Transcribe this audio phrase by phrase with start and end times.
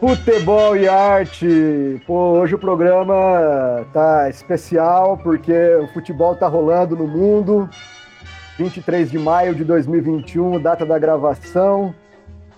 [0.00, 2.02] Futebol e arte.
[2.06, 7.68] Pô, hoje o programa tá especial porque o futebol tá rolando no mundo.
[8.58, 11.94] 23 de maio de 2021, data da gravação.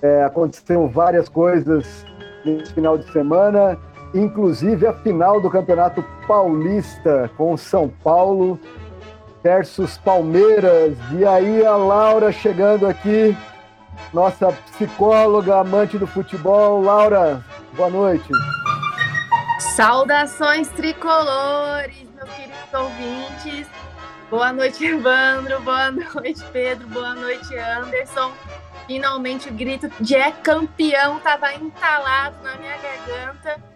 [0.01, 2.05] É, aconteceram várias coisas
[2.45, 3.79] nesse final de semana,
[4.15, 8.59] inclusive a final do Campeonato Paulista com São Paulo
[9.43, 10.97] versus Palmeiras.
[11.13, 13.37] E aí a Laura chegando aqui
[14.13, 16.83] nossa psicóloga, amante do futebol.
[16.83, 18.29] Laura, boa noite.
[19.59, 23.67] Saudações tricolores, meus queridos ouvintes.
[24.31, 25.61] Boa noite, Evandro.
[25.61, 26.87] Boa noite, Pedro.
[26.89, 28.33] Boa noite, Anderson.
[28.87, 33.72] Finalmente o grito de é campeão estava entalado na minha garganta.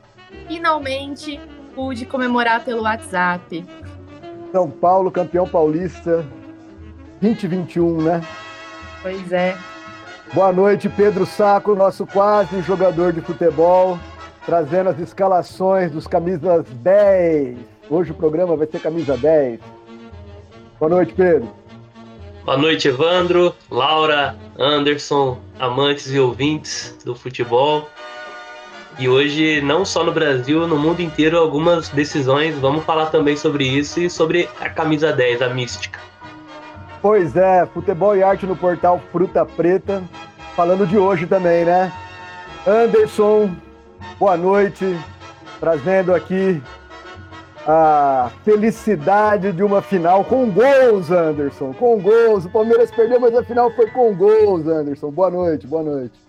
[0.46, 1.40] Finalmente
[1.74, 3.64] pude comemorar pelo WhatsApp.
[4.52, 6.24] São Paulo, campeão paulista
[7.20, 8.22] 2021, né?
[9.02, 9.56] Pois é.
[10.32, 13.98] Boa noite, Pedro Saco, nosso quase jogador de futebol,
[14.44, 17.58] trazendo as escalações dos camisas 10.
[17.88, 19.60] Hoje o programa vai ser camisa 10.
[20.78, 21.48] Boa noite, Pedro.
[22.44, 27.88] Boa noite, Evandro, Laura, Anderson, amantes e ouvintes do futebol.
[28.98, 32.58] E hoje, não só no Brasil, no mundo inteiro, algumas decisões.
[32.58, 36.00] Vamos falar também sobre isso e sobre a camisa 10, a mística.
[37.02, 40.02] Pois é, futebol e arte no portal Fruta Preta.
[40.54, 41.92] Falando de hoje também, né?
[42.66, 43.54] Anderson,
[44.18, 44.98] boa noite.
[45.60, 46.62] Trazendo aqui
[47.66, 51.74] a felicidade de uma final com gols, Anderson.
[51.74, 52.46] Com gols.
[52.46, 55.10] O Palmeiras perdeu, mas a final foi com gols, Anderson.
[55.10, 56.25] Boa noite, boa noite.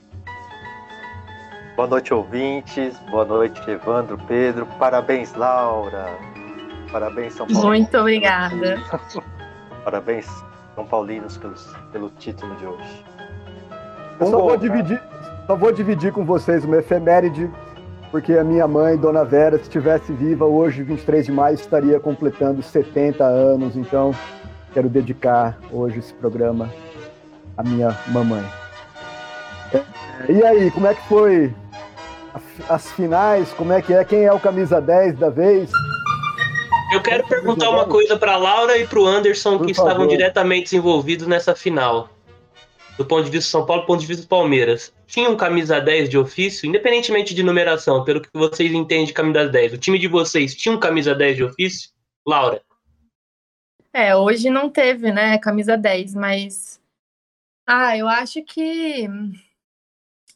[1.78, 2.98] Boa noite, ouvintes.
[3.12, 4.66] Boa noite, Evandro, Pedro.
[4.80, 6.08] Parabéns, Laura.
[6.92, 7.68] Parabéns, São Paulo.
[7.68, 8.82] Muito obrigada.
[9.86, 10.26] Parabéns,
[10.74, 13.06] são Paulinos pelos, pelo título de hoje.
[14.20, 15.00] Eu só, vou dividir,
[15.46, 17.48] só vou dividir com vocês uma efeméride,
[18.10, 22.64] porque a minha mãe, Dona Vera, se estivesse viva hoje, 23 de maio, estaria completando
[22.64, 24.16] 70 anos, então
[24.74, 26.74] quero dedicar hoje esse programa
[27.56, 28.44] à minha mamãe.
[30.28, 31.54] E aí, como é que foi
[32.70, 33.52] as finais?
[33.54, 34.04] Como é que é?
[34.04, 35.70] Quem é o camisa 10 da vez?
[36.94, 39.90] Eu quero perguntar uma coisa para Laura e para o Anderson, Por que favor.
[39.90, 42.10] estavam diretamente envolvidos nessa final.
[42.98, 44.94] Do ponto de vista do São Paulo, do ponto de vista do Palmeiras.
[45.06, 49.48] Tinha um camisa 10 de ofício, independentemente de numeração, pelo que vocês entendem de camisa
[49.48, 49.74] 10.
[49.74, 51.90] O time de vocês tinha um camisa 10 de ofício?
[52.26, 52.62] Laura?
[53.94, 56.80] É, hoje não teve, né, camisa 10, mas.
[57.66, 59.10] Ah, eu acho que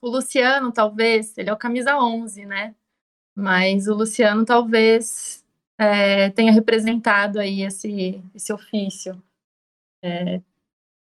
[0.02, 2.76] o Luciano, talvez, ele é o camisa 11, né?
[3.36, 5.46] Mas o Luciano talvez
[5.78, 9.22] é, tenha representado aí esse, esse ofício,
[10.04, 10.42] é,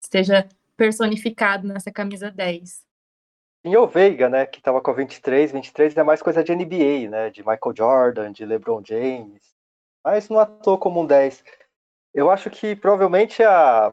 [0.03, 2.85] esteja personificado nessa camisa 10.
[3.65, 7.09] E o Veiga, né, que estava com a 23, 23 é mais coisa de NBA,
[7.09, 9.43] né, de Michael Jordan, de LeBron James,
[10.05, 11.43] mas não atuou como um 10.
[12.13, 13.91] Eu acho que provavelmente a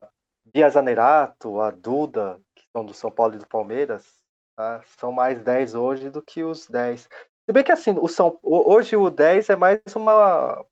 [0.53, 4.20] Bia Zanerato, a Duda, que são do São Paulo e do Palmeiras,
[4.55, 7.01] tá, são mais 10 hoje do que os 10.
[7.01, 10.65] Se bem que assim, o São, hoje o 10 é mais uma,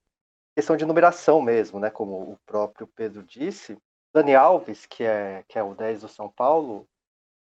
[0.60, 1.90] questão de numeração mesmo, né?
[1.90, 3.78] Como o próprio Pedro disse.
[4.14, 6.86] Dani Alves, que é, que é o 10 do São Paulo,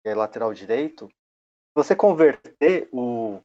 [0.02, 3.40] que é lateral direito, se você converter o,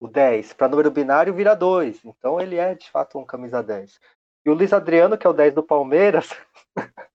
[0.00, 2.04] o 10 para número binário, vira 2.
[2.04, 4.00] Então ele é de fato um camisa 10.
[4.44, 6.30] E o Luiz Adriano, que é o 10 do Palmeiras,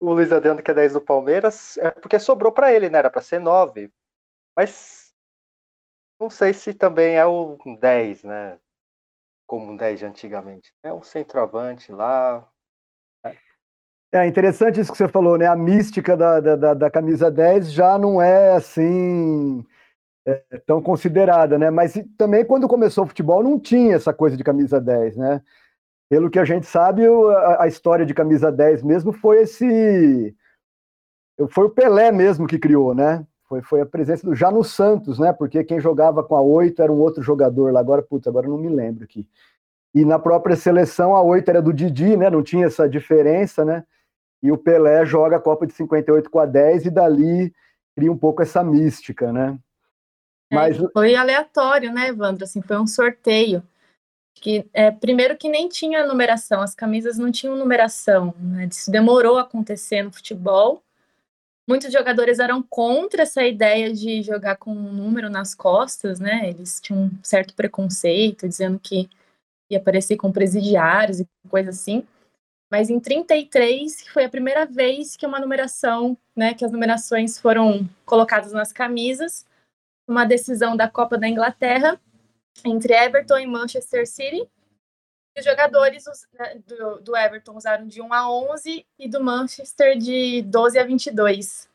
[0.00, 2.98] o Luiz Adriano, que é 10 do Palmeiras, é porque sobrou para ele, né?
[2.98, 3.92] Era para ser 9.
[4.56, 5.14] Mas
[6.20, 8.58] não sei se também é o 10, né?
[9.52, 10.72] como um 10 de antigamente.
[10.82, 12.48] É um centroavante lá.
[14.10, 15.46] É interessante isso que você falou, né?
[15.46, 19.62] A mística da, da, da camisa 10 já não é assim
[20.26, 21.68] é, tão considerada, né?
[21.68, 25.42] Mas também quando começou o futebol não tinha essa coisa de camisa 10, né?
[26.08, 30.34] Pelo que a gente sabe, a, a história de camisa 10 mesmo foi esse.
[31.50, 33.26] Foi o Pelé mesmo que criou, né?
[33.52, 35.30] Foi, foi a presença do já no Santos, né?
[35.30, 37.80] Porque quem jogava com a 8 era um outro jogador lá.
[37.80, 39.28] Agora, putz, agora não me lembro aqui.
[39.94, 42.30] E na própria seleção, a 8 era do Didi, né?
[42.30, 43.84] Não tinha essa diferença, né?
[44.42, 47.52] E o Pelé joga a Copa de 58 com a 10 e dali
[47.94, 49.58] cria um pouco essa mística, né?
[50.50, 50.78] É, Mas...
[50.90, 52.44] Foi aleatório, né, Evandro?
[52.44, 53.62] Assim, foi um sorteio.
[54.34, 58.66] Que, é, primeiro que nem tinha numeração, as camisas não tinham numeração, né?
[58.70, 60.82] Isso demorou a acontecer no futebol
[61.68, 66.48] muitos jogadores eram contra essa ideia de jogar com um número nas costas, né?
[66.48, 69.08] Eles tinham um certo preconceito, dizendo que
[69.70, 72.06] ia aparecer com presidiários e coisa assim.
[72.70, 77.86] Mas em 33 foi a primeira vez que uma numeração, né, que as numerações foram
[78.06, 79.46] colocadas nas camisas,
[80.08, 82.00] uma decisão da Copa da Inglaterra
[82.64, 84.48] entre Everton e Manchester City.
[85.36, 90.42] Os jogadores né, do, do Everton usaram de 1 a 11 e do Manchester de
[90.42, 91.68] 12 a 22.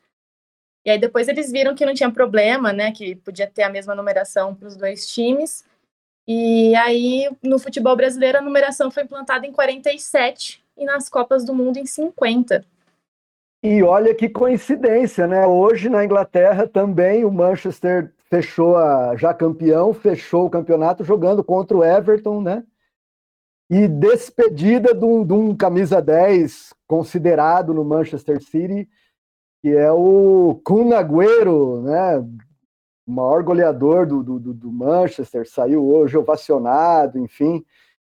[0.84, 3.94] E aí depois eles viram que não tinha problema, né, que podia ter a mesma
[3.94, 5.64] numeração para os dois times.
[6.26, 11.52] E aí no futebol brasileiro a numeração foi implantada em 47 e nas Copas do
[11.54, 12.64] Mundo em 50.
[13.62, 15.44] E olha que coincidência, né?
[15.44, 21.76] Hoje na Inglaterra também o Manchester fechou a, já campeão, fechou o campeonato jogando contra
[21.76, 22.62] o Everton, né?
[23.70, 28.88] E despedida de um, de um camisa 10 considerado no Manchester City,
[29.60, 32.18] que é o Kun Agüero, né?
[33.06, 37.64] O maior goleador do, do, do Manchester, saiu hoje ovacionado, enfim.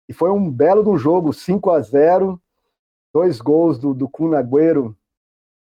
[0.08, 2.42] E foi um belo um jogo, 5 a 0
[3.14, 4.96] dois gols do, do Kun Agüero.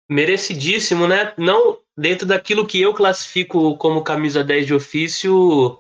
[0.09, 1.33] Merecidíssimo, né?
[1.37, 5.79] Não dentro daquilo que eu classifico como camisa 10 de ofício,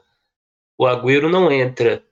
[0.76, 2.02] o Agüero não entra.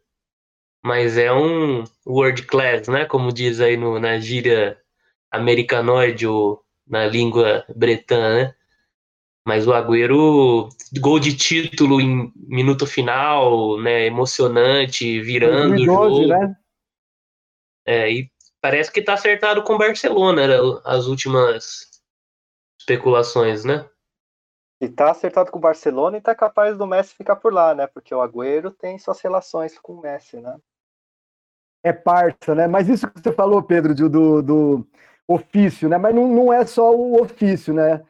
[0.83, 3.05] Mas é um world class, né?
[3.05, 4.79] Como diz aí no, na gíria
[5.31, 8.55] americanoide ou na língua bretã, né?
[9.47, 10.69] Mas o Agüero,
[11.01, 14.07] gol de título em minuto final, né?
[14.07, 16.29] Emocionante, virando 2012, o jogo.
[16.29, 16.57] Né?
[17.87, 18.31] É, e
[18.61, 20.43] parece que tá acertado com o Barcelona,
[20.85, 21.89] as últimas
[22.79, 23.89] especulações, né?
[24.81, 27.87] E tá acertado com o Barcelona e tá capaz do Messi ficar por lá, né?
[27.87, 30.57] Porque o Agüero tem suas relações com o Messi, né?
[31.83, 32.67] É parça, né?
[32.67, 34.87] Mas isso que você falou, Pedro, do, do
[35.27, 35.97] ofício, né?
[35.97, 38.03] Mas não, não é só o ofício, né?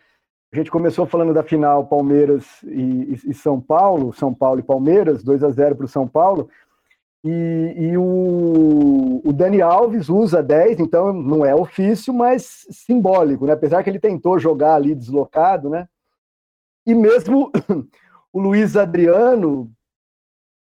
[0.52, 5.22] A gente começou falando da final Palmeiras e, e São Paulo, São Paulo e Palmeiras,
[5.22, 6.50] 2 a 0 para o São Paulo.
[7.22, 13.52] E, e o, o, Dani Alves usa 10, então não é ofício, mas simbólico, né?
[13.52, 15.86] Apesar que ele tentou jogar ali deslocado, né?
[16.86, 17.52] E mesmo
[18.32, 19.70] o Luiz Adriano,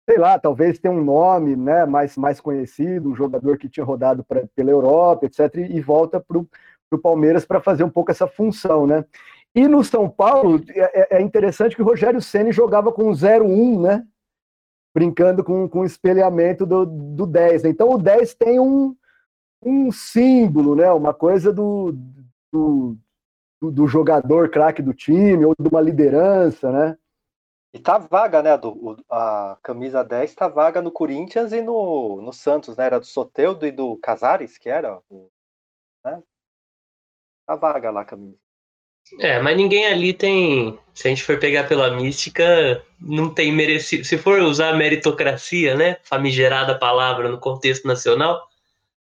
[0.09, 4.25] sei lá, talvez tenha um nome né, mais, mais conhecido, um jogador que tinha rodado
[4.25, 8.87] pra, pela Europa, etc., e volta para o Palmeiras para fazer um pouco essa função,
[8.87, 9.05] né?
[9.55, 13.83] E no São Paulo, é, é, é interessante que o Rogério Ceni jogava com 0-1,
[13.83, 14.07] né?
[14.95, 17.67] brincando com, com o espelhamento do, do 10.
[17.67, 18.97] Então o 10 tem um,
[19.63, 20.91] um símbolo, né?
[20.91, 21.95] uma coisa do,
[22.51, 22.97] do,
[23.61, 26.97] do jogador craque do time, ou de uma liderança, né?
[27.73, 28.57] E tá vaga, né?
[28.57, 32.87] Do, a camisa 10 tá vaga no Corinthians e no, no Santos, né?
[32.87, 35.01] Era do Soteudo e do Casares, que era.
[36.05, 36.23] Né?
[37.47, 38.39] Tá vaga lá a camisa.
[39.21, 40.79] É, mas ninguém ali tem.
[40.93, 44.05] Se a gente for pegar pela mística, não tem merecido.
[44.05, 45.99] Se for usar meritocracia, né?
[46.05, 48.47] Famigerada palavra no contexto nacional,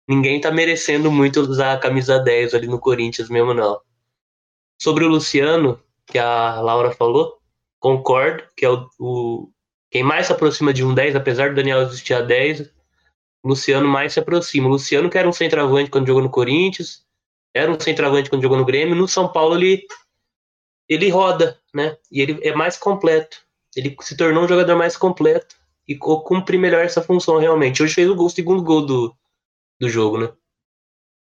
[0.08, 3.80] ninguém tá merecendo muito usar a camisa 10 ali no Corinthians mesmo, não.
[4.80, 7.41] Sobre o Luciano, que a Laura falou,
[7.82, 9.52] concordo, que é o, o
[9.90, 12.60] quem mais se aproxima de um 10, apesar do Daniel existir a 10,
[13.42, 14.68] o Luciano mais se aproxima.
[14.68, 17.04] O Luciano, que era um centroavante quando jogou no Corinthians,
[17.54, 18.94] era um centroavante quando jogou no Grêmio.
[18.94, 19.84] No São Paulo ele
[20.88, 21.98] ele roda, né?
[22.10, 23.44] E ele é mais completo.
[23.76, 25.56] Ele se tornou um jogador mais completo
[25.86, 27.82] e cumpre melhor essa função realmente.
[27.82, 29.14] Hoje fez o, gol, o segundo gol do,
[29.80, 30.32] do jogo, né?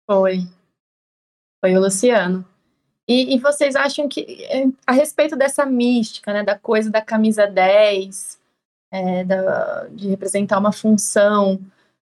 [0.06, 0.46] Foi.
[1.60, 2.46] Foi o Luciano.
[3.08, 7.46] E, e, vocês acham que, é, a respeito dessa mística, né, da coisa da camisa
[7.46, 8.40] 10,
[8.92, 11.60] é, da, de representar uma função,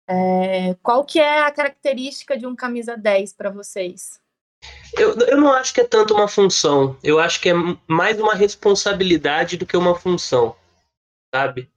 [0.08, 4.22] é, qual que é a característica de um camisa 10 para vocês?
[4.98, 6.98] Eu, eu não acho que é tanto uma função.
[7.03, 7.53] Eu acho que é
[7.88, 10.56] mais uma responsabilidade do que uma função,
[11.34, 11.70] sabe?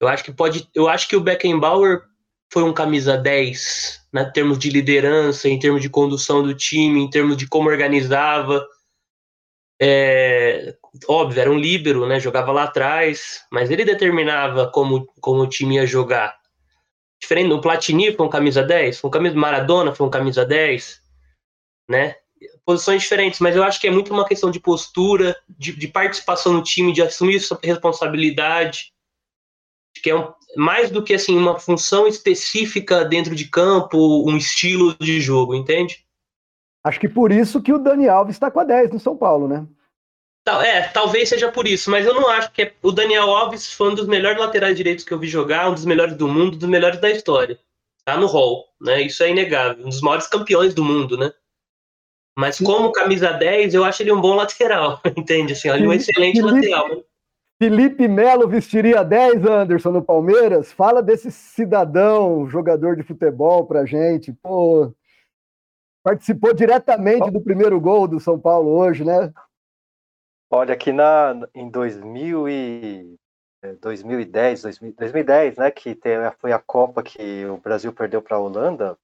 [0.00, 0.68] Eu acho que pode.
[0.74, 2.08] Eu acho que o Beckenbauer
[2.52, 7.00] foi um camisa 10, né, em termos de liderança, em termos de condução do time,
[7.00, 8.66] em termos de como organizava.
[9.80, 10.76] É,
[11.08, 12.18] óbvio, era um líbero, né?
[12.18, 16.38] Jogava lá atrás, mas ele determinava como, como o time ia jogar
[17.20, 17.52] diferente.
[17.52, 21.00] O Platini foi um camisa 10, foi um camisa Maradona foi um camisa 10,
[21.88, 22.16] né?
[22.64, 26.52] Posições diferentes, mas eu acho que é muito uma questão de postura, de, de participação
[26.52, 28.92] no time, de assumir sua responsabilidade,
[30.02, 34.94] que é um, mais do que assim uma função específica dentro de campo, um estilo
[34.98, 36.04] de jogo, entende?
[36.84, 39.46] Acho que por isso que o Dani Alves está com a 10 no São Paulo,
[39.46, 39.66] né?
[40.62, 42.74] É, talvez seja por isso, mas eu não acho que é...
[42.82, 45.84] o Daniel Alves foi um dos melhores laterais direitos que eu vi jogar, um dos
[45.84, 47.58] melhores do mundo, um dos melhores da história.
[48.04, 49.02] Tá no hall, né?
[49.02, 49.84] Isso é inegável.
[49.84, 51.30] Um dos maiores campeões do mundo, né?
[52.36, 55.52] Mas como camisa 10, eu acho ele um bom lateral, entende?
[55.52, 56.88] Assim, ele é um excelente lateral.
[57.60, 60.72] Felipe Melo vestiria 10, Anderson, no Palmeiras?
[60.72, 64.32] Fala desse cidadão, jogador de futebol pra gente.
[64.32, 64.90] Pô,
[66.02, 69.30] participou diretamente do primeiro gol do São Paulo hoje, né?
[70.50, 73.18] Olha, aqui na, em 2000 e,
[73.82, 74.62] 2010,
[74.96, 76.00] 2010, né, que
[76.38, 78.96] foi a Copa que o Brasil perdeu para a Holanda,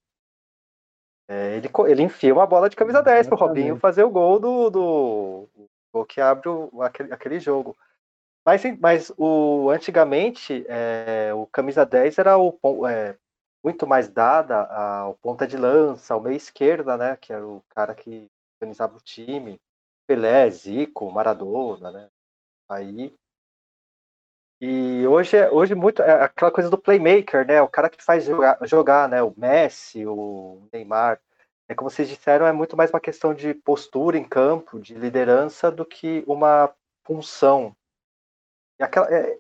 [1.28, 4.40] é, ele, ele enfia uma bola de camisa 10 para o Robinho fazer o gol
[4.40, 5.48] do, do,
[5.92, 7.76] do que abre o, aquele, aquele jogo.
[8.46, 13.18] Mas, mas o, antigamente, é, o camisa 10 era o, é,
[13.62, 17.16] muito mais dada ao ponta de lança, ao meio esquerda, né?
[17.16, 19.60] Que era o cara que organizava o time.
[20.06, 22.08] Pelé, Zico, Maradona, né?
[22.68, 23.12] Aí.
[24.60, 27.60] E hoje, é, hoje muito é aquela coisa do playmaker, né?
[27.60, 29.20] O cara que faz jogar, jogar, né?
[29.24, 31.20] O Messi, o Neymar.
[31.68, 35.68] É como vocês disseram, é muito mais uma questão de postura em campo, de liderança,
[35.68, 36.72] do que uma
[37.04, 37.74] função
[38.78, 39.38] Aquela, é,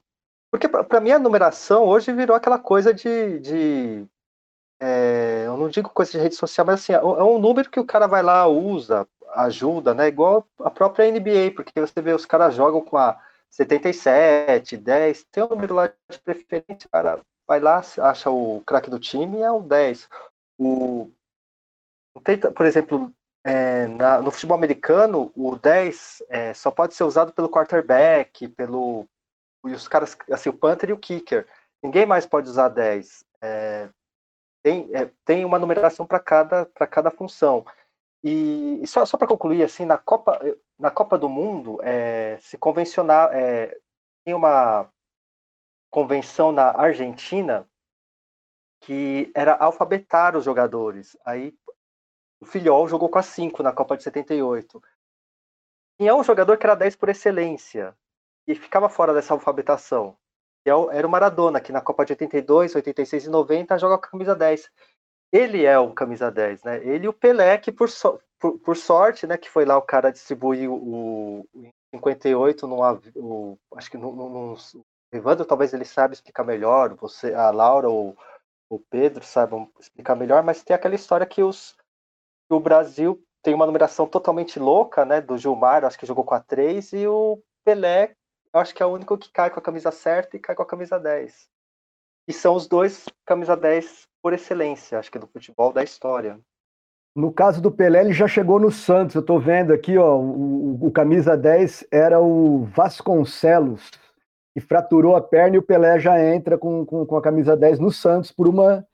[0.50, 3.38] porque para mim a numeração hoje virou aquela coisa de.
[3.40, 4.06] de
[4.80, 7.80] é, eu não digo coisa de rede social, mas assim, é, é um número que
[7.80, 10.08] o cara vai lá, usa, ajuda, né?
[10.08, 13.18] Igual a própria NBA, porque você vê os caras jogam com a
[13.50, 17.20] 77, 10, tem um número lá de preferência, cara.
[17.46, 20.08] Vai lá, acha o craque do time é um 10.
[20.58, 21.10] O,
[22.54, 23.12] por exemplo,
[23.44, 29.06] é, na, no futebol americano, o 10 é, só pode ser usado pelo quarterback, pelo,
[29.72, 31.46] os caras, assim, o Panther e o Kicker.
[31.82, 33.24] Ninguém mais pode usar 10.
[33.40, 33.88] É,
[34.62, 37.64] tem, é, tem uma numeração para cada, cada função.
[38.22, 40.40] E, e só, só para concluir, assim, na Copa,
[40.78, 43.76] na Copa do Mundo, é, se convencionar, é,
[44.24, 44.90] tem uma
[45.90, 47.68] convenção na Argentina
[48.80, 51.16] que era alfabetar os jogadores.
[51.24, 51.56] Aí
[52.40, 54.82] o Filhol jogou com a 5 na Copa de 78.
[56.00, 57.96] E é um jogador que era 10 por excelência
[58.46, 60.16] e ficava fora dessa alfabetação.
[60.66, 64.10] É era o Maradona, que na Copa de 82, 86 e 90 joga com a
[64.10, 64.68] camisa 10.
[65.32, 66.84] Ele é o camisa 10, né?
[66.84, 69.82] Ele e o Pelé, que por, so, por, por, sorte, né, que foi lá o
[69.82, 72.78] cara distribuir o, o em 58 no,
[73.16, 74.56] o, acho que no, no,
[75.12, 78.16] Evandro talvez ele saiba explicar melhor, você, a Laura ou
[78.68, 81.76] o Pedro saibam explicar melhor, mas tem aquela história que os
[82.48, 86.34] que o Brasil tem uma numeração totalmente louca, né, do Gilmar, acho que jogou com
[86.34, 88.14] a 3 e o Pelé
[88.56, 90.62] eu acho que é o único que cai com a camisa certa e cai com
[90.62, 91.46] a camisa 10.
[92.26, 96.40] E são os dois camisa 10 por excelência, acho que do futebol da história.
[97.14, 99.14] No caso do Pelé, ele já chegou no Santos.
[99.14, 103.90] Eu estou vendo aqui, ó, o, o, camisa 10 era o Vasconcelos,
[104.54, 107.78] que fraturou a perna e o Pelé já entra com, com, com a camisa 10
[107.78, 108.86] no Santos por uma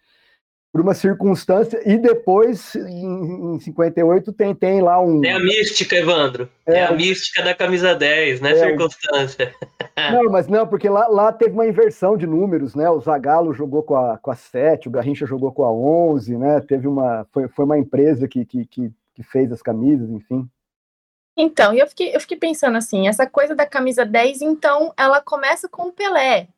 [0.72, 5.22] por uma circunstância, e depois, em, em 58, tem, tem lá um.
[5.22, 6.48] É a mística, Evandro.
[6.66, 8.52] É, é a mística da camisa 10, né?
[8.52, 9.54] É, circunstância.
[10.10, 12.88] Não, mas não, porque lá, lá teve uma inversão de números, né?
[12.88, 16.60] O Zagallo jogou com a, com a 7, o Garrincha jogou com a 11, né?
[16.62, 17.26] Teve uma.
[17.30, 20.48] Foi, foi uma empresa que, que, que, que fez as camisas, enfim.
[21.36, 25.68] Então, eu fiquei, eu fiquei pensando assim, essa coisa da camisa 10, então, ela começa
[25.68, 26.48] com o Pelé,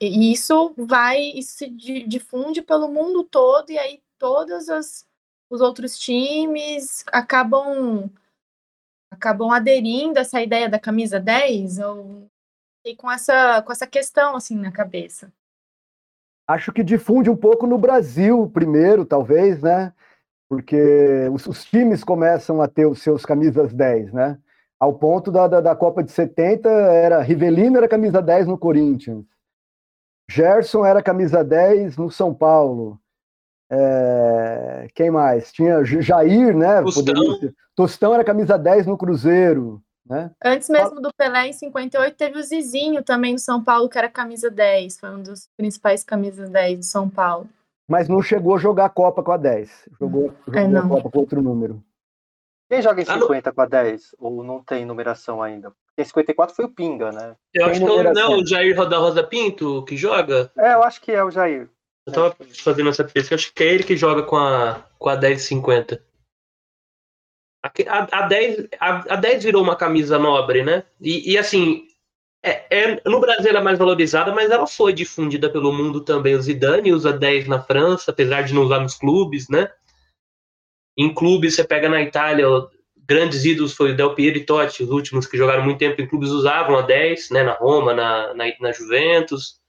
[0.00, 5.06] e isso vai, isso se difunde pelo mundo todo, e aí todos os,
[5.50, 8.10] os outros times acabam
[9.10, 12.28] acabam aderindo a essa ideia da camisa 10, ou
[12.84, 15.32] e com essa, com essa questão assim na cabeça.
[16.48, 19.92] Acho que difunde um pouco no Brasil primeiro, talvez, né?
[20.48, 24.38] Porque os, os times começam a ter os seus camisas 10, né?
[24.78, 29.24] Ao ponto da, da, da Copa de 70, era Rivelino era camisa 10 no Corinthians.
[30.28, 32.98] Gerson era camisa 10 no São Paulo.
[33.70, 35.52] É, quem mais?
[35.52, 36.82] Tinha Jair, né?
[36.82, 37.14] Tostão.
[37.74, 39.82] Tostão era camisa 10 no Cruzeiro.
[40.08, 40.30] Né?
[40.44, 44.08] Antes mesmo do Pelé, em 58, teve o Zizinho também no São Paulo, que era
[44.08, 44.98] camisa 10.
[44.98, 47.48] Foi um dos principais camisas 10 do São Paulo.
[47.88, 49.88] Mas não chegou a jogar a Copa com a 10.
[49.98, 51.82] Jogou, é, jogou é, a Copa com outro número.
[52.68, 54.14] Quem joga em 50 ah, com a 10?
[54.18, 55.72] Ou não tem numeração ainda?
[55.96, 57.34] Porque em 54 foi o Pinga, né?
[57.54, 60.52] Eu acho que é não, o Jair da Rosa Pinto que joga.
[60.58, 61.70] É, eu acho que é o Jair.
[62.06, 65.18] Eu tava fazendo essa pesquisa, acho que é ele que joga com a, com a
[65.18, 66.00] 10,50.
[67.64, 70.84] A, a, a, 10, a, a 10 virou uma camisa nobre, né?
[71.00, 71.88] E, e assim,
[72.44, 76.34] é, é, no Brasil ela é mais valorizada, mas ela foi difundida pelo mundo também.
[76.34, 79.72] O Zidane usa 10 na França, apesar de não usar nos clubes, né?
[80.96, 82.46] Em clubes, você pega na Itália,
[83.06, 86.08] grandes ídolos foi o Del Piero e Totti, os últimos que jogaram muito tempo em
[86.08, 89.60] clubes usavam a 10, né, na Roma, na, na, na Juventus.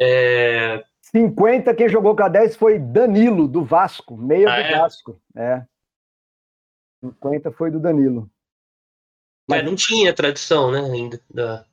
[0.00, 0.82] É...
[1.00, 4.78] 50, quem jogou com a 10 foi Danilo, do Vasco, meia ah, do é?
[4.78, 5.20] Vasco.
[5.36, 5.62] É.
[7.00, 8.30] 50 foi do Danilo.
[9.48, 9.60] Mas...
[9.60, 11.64] É, não tinha tradição, né, ainda, da,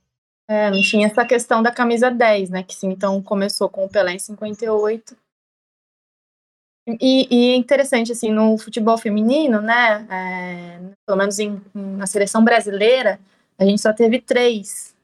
[0.48, 2.64] É, não tinha essa questão da camisa 10, né?
[2.64, 5.16] Que sim, então começou com o Pelé em 58.
[7.00, 10.08] E, e é interessante, assim, no futebol feminino, né?
[10.10, 13.20] É, pelo menos em, na seleção brasileira,
[13.58, 14.96] a gente só teve três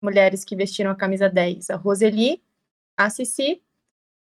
[0.00, 1.70] mulheres que vestiram a camisa 10.
[1.70, 2.40] A Roseli,
[2.96, 3.60] a Cici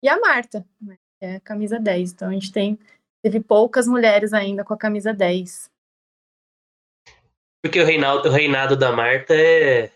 [0.02, 2.12] e a Marta, né, que é a camisa 10.
[2.12, 2.78] Então a gente tem,
[3.22, 5.70] teve poucas mulheres ainda com a camisa 10.
[7.62, 9.90] Porque o reinado, o reinado da Marta é,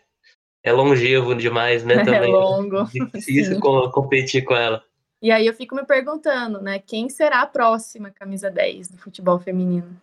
[0.62, 1.94] é longevo demais, né?
[2.00, 2.32] É também.
[2.32, 2.84] É longo.
[2.84, 3.58] Difícil
[3.92, 4.84] competir com ela.
[5.22, 6.78] E aí eu fico me perguntando, né?
[6.78, 10.00] Quem será a próxima camisa 10 do futebol feminino?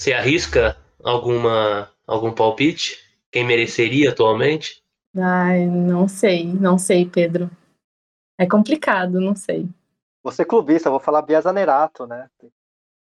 [0.00, 2.98] Você arrisca alguma algum palpite?
[3.30, 4.82] Quem mereceria atualmente?
[5.16, 7.50] Ai, não sei, não sei, Pedro.
[8.38, 9.68] É complicado, não sei.
[10.22, 12.28] Você clubista, vou falar Bia Zanerato, né?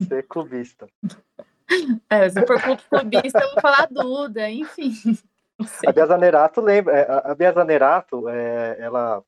[0.01, 0.87] Você clubista.
[2.11, 4.93] É, se for clubista, eu vou falar Duda, enfim.
[5.87, 6.95] A Bia Zanerato lembra.
[6.95, 9.25] É, a Bia Zanerato, é, ela,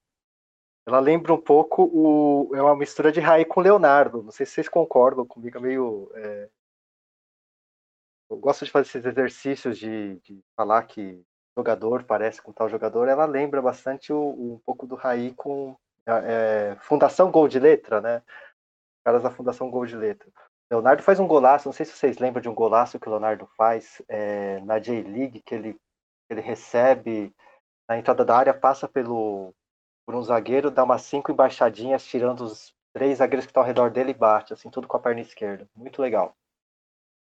[0.86, 2.54] ela lembra um pouco o.
[2.54, 4.22] É uma mistura de Raí com Leonardo.
[4.22, 6.10] Não sei se vocês concordam comigo, é meio.
[6.14, 6.48] É,
[8.30, 11.20] eu gosto de fazer esses exercícios de, de falar que
[11.58, 13.08] jogador parece com tal jogador.
[13.08, 15.76] Ela lembra bastante o, um pouco do Raí com
[16.06, 18.22] é, Fundação Gol de Letra, né?
[19.04, 20.30] Caras da Fundação Gol de Letra.
[20.70, 23.46] Leonardo faz um golaço, não sei se vocês lembram de um golaço que o Leonardo
[23.56, 25.76] faz é, na J-League, que ele,
[26.28, 27.32] ele recebe
[27.88, 29.54] na entrada da área, passa pelo
[30.14, 34.12] um zagueiro, dá umas cinco embaixadinhas, tirando os três zagueiros que estão ao redor dele
[34.12, 35.68] e bate, assim, tudo com a perna esquerda.
[35.74, 36.34] Muito legal.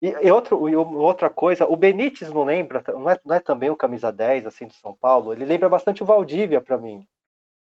[0.01, 3.69] E, e, outro, e outra coisa, o Benítez não lembra, não é, não é também
[3.69, 5.31] o camisa 10, assim, de São Paulo?
[5.31, 7.07] Ele lembra bastante o Valdívia para mim.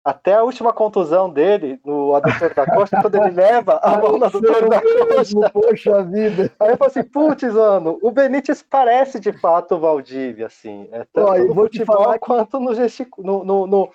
[0.05, 4.25] Até a última contusão dele, no adutor da costa, quando ele leva a mão no
[4.27, 5.51] adutor da costa.
[5.51, 6.53] Poxa vida.
[6.61, 10.89] Aí eu falo assim, putz, mano, o Benítez parece de fato o Valdívia, assim.
[10.93, 12.19] É tanto Ó, no futebol falar...
[12.19, 13.91] quanto no, gestico, no, no, no,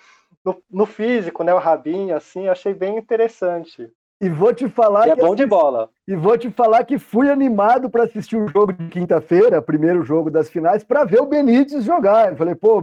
[0.70, 1.52] no, físico, né?
[1.52, 3.90] O rabinho, assim, achei bem interessante.
[4.22, 5.88] E vou te falar e é bom de bola.
[6.06, 10.30] E vou te falar que fui animado para assistir o jogo de quinta-feira, primeiro jogo
[10.30, 12.30] das finais, para ver o Benítez jogar.
[12.30, 12.82] Eu falei, pô,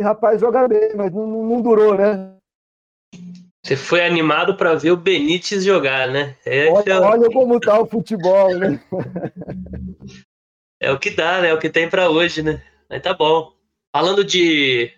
[0.00, 2.34] rapaz joga bem, mas não, não durou, né?
[3.64, 6.36] Você foi animado para ver o Benítez jogar, né?
[6.44, 7.00] É olha, é...
[7.00, 8.80] olha, como tá o futebol, né?
[10.82, 11.50] é o que dá, né?
[11.50, 12.60] É o que tem para hoje, né?
[12.90, 13.52] Mas tá bom.
[13.94, 14.92] Falando de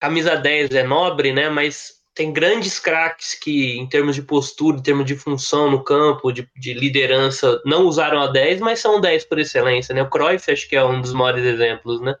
[0.00, 1.48] camisa 10 é nobre, né?
[1.48, 6.32] Mas tem grandes craques que, em termos de postura, em termos de função no campo,
[6.32, 10.02] de, de, liderança, não usaram a 10, mas são 10 por excelência, né?
[10.02, 12.14] O Cruyff acho que é um dos maiores exemplos, né?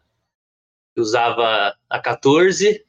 [1.00, 2.84] usava a 14,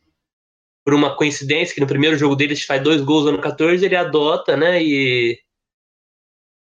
[0.84, 4.56] por uma coincidência, que no primeiro jogo dele faz dois gols no 14, ele adota,
[4.56, 4.82] né?
[4.82, 5.40] E,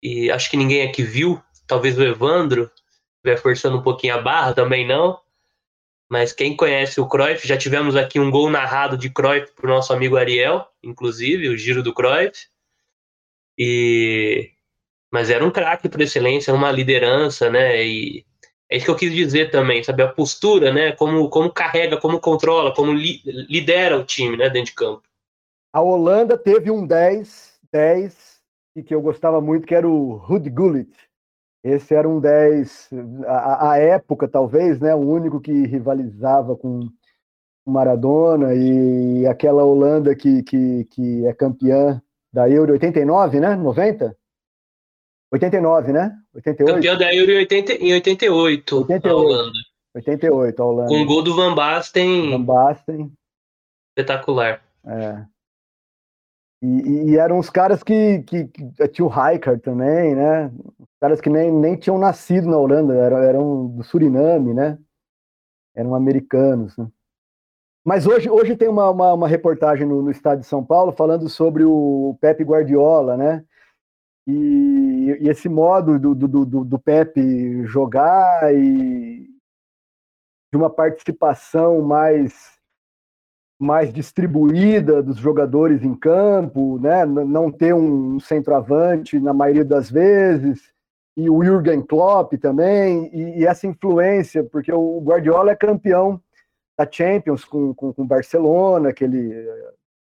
[0.02, 2.70] e acho que ninguém aqui viu, talvez o Evandro
[3.16, 5.18] estiver forçando um pouquinho a barra, também não.
[6.10, 9.68] Mas quem conhece o Cruyff, já tivemos aqui um gol narrado de Cruyff para o
[9.68, 12.46] nosso amigo Ariel, inclusive, o giro do Cruyff.
[13.58, 14.50] E
[15.14, 17.86] mas era um craque por excelência, uma liderança, né?
[17.86, 18.26] E
[18.68, 20.02] é isso que eu quis dizer também, sabe?
[20.02, 20.90] A postura, né?
[20.90, 24.50] Como, como carrega, como controla, como li, lidera o time, né?
[24.50, 25.04] Dentro de campo.
[25.72, 28.40] A Holanda teve um 10, 10,
[28.74, 30.92] e que eu gostava muito, que era o Ruud Gullit.
[31.64, 32.90] Esse era um 10,
[33.26, 34.94] a, a época, talvez, né?
[34.94, 36.90] O único que rivalizava com
[37.66, 43.56] Maradona e aquela Holanda que, que, que é campeã da Euro 89, né?
[43.56, 44.14] 90?
[45.32, 46.12] 89, né?
[46.34, 46.74] 88?
[46.74, 49.58] Campeão da Euro em, 80, em 88, 88, a Holanda.
[49.94, 50.88] 88, a Holanda.
[50.88, 52.30] Com o gol do Van Basten.
[52.30, 53.12] Van Basten.
[53.96, 54.62] Espetacular.
[54.84, 55.24] É.
[56.64, 60.50] E, e, eram os caras que, que, que tinha o Rijkaard também, né?
[60.98, 64.78] Caras que nem, nem tinham nascido na Holanda, eram, eram do Suriname, né?
[65.74, 66.88] Eram americanos, né?
[67.84, 71.28] Mas hoje, hoje tem uma, uma, uma reportagem no, no, estado de São Paulo falando
[71.28, 73.44] sobre o Pepe Guardiola, né?
[74.26, 79.28] E, e esse modo do, do, do, do Pepe jogar e
[80.50, 82.53] de uma participação mais
[83.58, 87.04] mais distribuída dos jogadores em campo, né?
[87.04, 90.72] não ter um centroavante na maioria das vezes,
[91.16, 96.20] e o Jürgen Klopp também, e, e essa influência, porque o Guardiola é campeão
[96.76, 99.32] da Champions com o com, com Barcelona, aquele,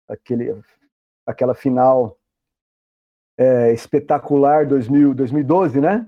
[0.09, 0.63] aquele,
[1.27, 2.17] aquela final
[3.37, 6.07] é, espetacular 2000, 2012, né?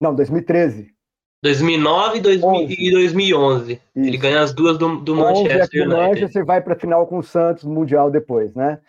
[0.00, 0.94] Não, 2013.
[1.42, 3.72] 2009 2000, e 2011.
[3.72, 3.82] Isso.
[3.96, 5.94] Ele ganha as duas do, do Manchester United.
[5.94, 8.80] O Manchester vai para a final com o Santos Mundial depois, né?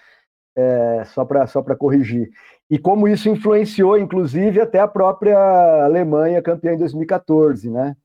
[0.58, 2.30] É, só para só corrigir.
[2.70, 5.38] E como isso influenciou, inclusive, até a própria
[5.86, 7.96] Alemanha campeã em 2014, né?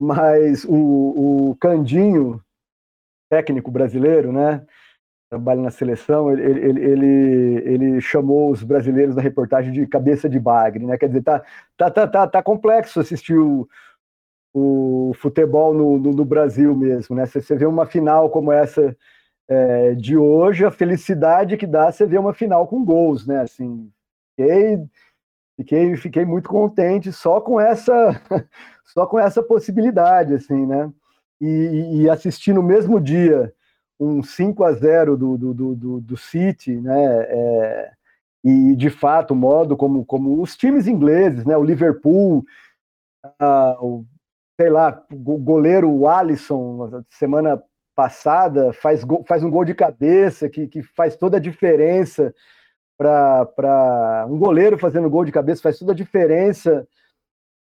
[0.00, 2.42] mas o, o Candinho,
[3.28, 4.66] técnico brasileiro, né?
[5.30, 7.06] Trabalha na seleção, ele, ele, ele,
[7.64, 10.98] ele, chamou os brasileiros na reportagem de cabeça de bagre, né?
[10.98, 11.40] Quer dizer, tá,
[11.76, 13.68] tá, tá, tá, tá complexo assistir o,
[14.52, 17.26] o futebol no, no, no, Brasil mesmo, né?
[17.26, 18.96] Você, vê uma final como essa
[19.48, 23.42] é, de hoje, a felicidade que dá você ver uma final com gols, né?
[23.42, 23.88] Assim,
[24.36, 24.84] fiquei,
[25.56, 28.20] fiquei, fiquei muito contente só com essa
[28.84, 30.90] só com essa possibilidade, assim, né?
[31.40, 33.54] E, e assistir no mesmo dia
[34.00, 37.22] um 5 a 0 do, do, do, do City, né?
[37.28, 37.92] É,
[38.42, 41.54] e de fato, o modo como, como os times ingleses, né?
[41.56, 42.42] O Liverpool,
[43.78, 44.04] o,
[44.58, 47.62] sei lá, o goleiro Alisson, semana
[47.94, 52.34] passada, faz, faz um gol de cabeça que, que faz toda a diferença
[52.96, 56.86] para um goleiro fazendo gol de cabeça faz toda a diferença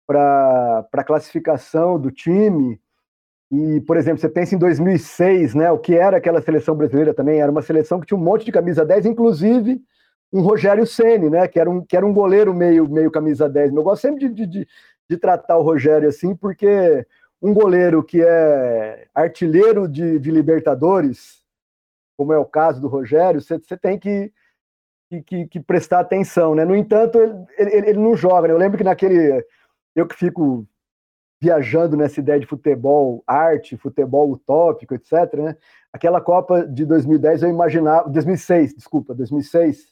[0.07, 2.81] para a classificação do time.
[3.51, 7.41] E, por exemplo, você pensa em 2006, né, o que era aquela seleção brasileira também,
[7.41, 9.81] era uma seleção que tinha um monte de camisa 10, inclusive
[10.31, 13.73] um Rogério Ceni, né, que era um, que era um goleiro meio, meio camisa 10.
[13.73, 14.69] Eu gosto sempre de, de,
[15.09, 17.07] de tratar o Rogério assim, porque
[17.41, 21.43] um goleiro que é artilheiro de, de Libertadores,
[22.19, 24.31] como é o caso do Rogério, você, você tem que,
[25.25, 26.65] que, que, prestar atenção, né?
[26.65, 28.55] No entanto, ele, ele, ele não joga, né?
[28.55, 29.43] Eu lembro que naquele
[29.95, 30.67] eu que fico
[31.41, 35.13] viajando nessa ideia de futebol, arte, futebol utópico, etc.
[35.35, 35.57] Né?
[35.93, 39.87] Aquela Copa de 2010 eu imaginava, 2006, desculpa, 2006,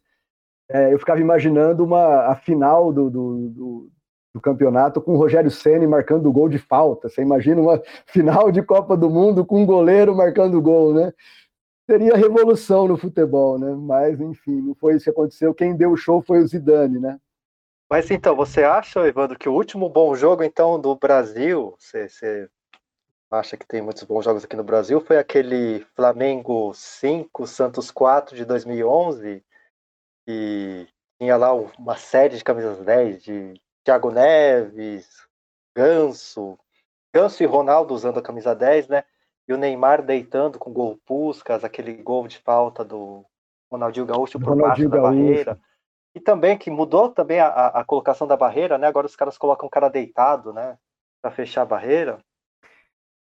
[0.68, 3.90] é, eu ficava imaginando uma a final do, do, do,
[4.34, 7.08] do campeonato com o Rogério Ceni marcando gol de falta.
[7.08, 11.12] Você imagina uma final de Copa do Mundo com um goleiro marcando gol, né?
[11.88, 13.72] Seria revolução no futebol, né?
[13.78, 15.54] Mas enfim, não foi isso que aconteceu.
[15.54, 17.20] Quem deu o show foi o Zidane, né?
[17.88, 22.50] Mas então, você acha, Evandro, que o último bom jogo, então, do Brasil, você, você
[23.30, 28.34] acha que tem muitos bons jogos aqui no Brasil, foi aquele Flamengo 5, Santos 4
[28.34, 29.44] de 2011,
[30.26, 30.86] e
[31.20, 35.08] tinha lá uma série de camisas 10 de Thiago Neves,
[35.74, 36.58] Ganso,
[37.14, 39.04] Ganso e Ronaldo usando a camisa 10, né?
[39.48, 43.24] E o Neymar deitando com gol Puscas, aquele gol de falta do
[43.70, 45.22] Ronaldinho Gaúcho por Ronaldinho baixo da Gaúcho.
[45.22, 45.60] barreira.
[46.16, 48.86] E também que mudou também a, a, colocação da barreira, né?
[48.86, 50.78] Agora os caras colocam o cara deitado, né?
[51.20, 52.18] Para fechar a barreira.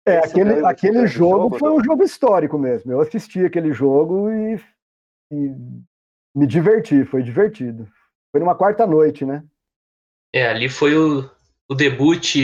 [0.06, 2.90] É, Esse aquele, aquele jogo, jogo, foi um jogo histórico mesmo.
[2.90, 4.58] Eu assisti aquele jogo e,
[5.30, 5.54] e
[6.34, 7.86] me diverti, foi divertido.
[8.32, 9.44] Foi numa quarta noite, né?
[10.32, 11.28] É, ali foi o,
[11.68, 12.34] o debut.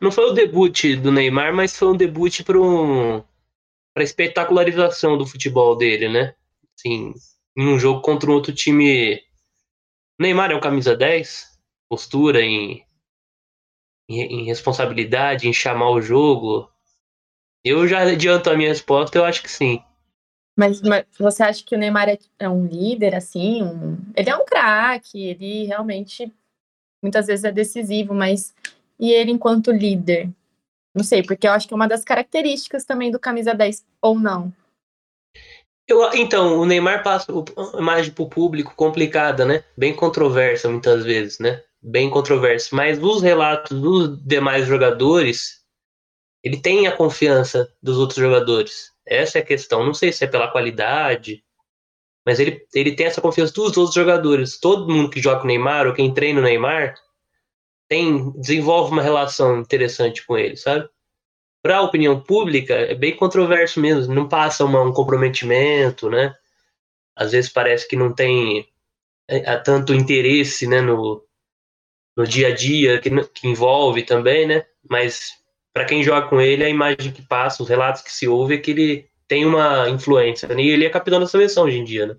[0.00, 3.16] Não foi o debut do Neymar, mas foi um debut para um,
[3.96, 6.32] a espetacularização do futebol dele, né?
[6.78, 7.12] Assim,
[7.56, 9.20] em um jogo contra um outro time
[10.20, 11.58] Neymar é um camisa 10?
[11.88, 12.84] Postura em,
[14.06, 16.70] em, em, responsabilidade, em chamar o jogo?
[17.64, 19.82] Eu já adianto a minha resposta, eu acho que sim.
[20.54, 23.62] Mas, mas você acha que o Neymar é, é um líder, assim?
[23.62, 26.30] Um, ele é um craque, ele realmente
[27.02, 28.54] muitas vezes é decisivo, mas
[28.98, 30.28] e ele enquanto líder?
[30.94, 34.18] Não sei, porque eu acho que é uma das características também do camisa 10, ou
[34.18, 34.52] não?
[35.90, 39.64] Eu, então, o Neymar passa uma imagem para o público complicada, né?
[39.76, 41.60] Bem controversa muitas vezes, né?
[41.82, 42.68] Bem controversa.
[42.76, 45.60] Mas os relatos dos demais jogadores,
[46.44, 48.92] ele tem a confiança dos outros jogadores.
[49.04, 49.84] Essa é a questão.
[49.84, 51.42] Não sei se é pela qualidade,
[52.24, 54.60] mas ele, ele tem essa confiança dos outros jogadores.
[54.60, 56.94] Todo mundo que joga com o Neymar ou quem treina o Neymar
[57.88, 60.88] tem desenvolve uma relação interessante com ele, sabe?
[61.62, 66.34] Para a opinião pública é bem controverso mesmo, não passa uma, um comprometimento, né?
[67.14, 68.66] Às vezes parece que não tem
[69.28, 71.22] é, tanto interesse, né, no,
[72.16, 74.64] no dia a dia que, que envolve também, né?
[74.88, 75.38] Mas
[75.72, 78.58] para quem joga com ele, a imagem que passa, os relatos que se ouve é
[78.58, 80.48] que ele tem uma influência.
[80.48, 80.62] Né?
[80.62, 82.16] E ele é capitão da seleção hoje em dia, né?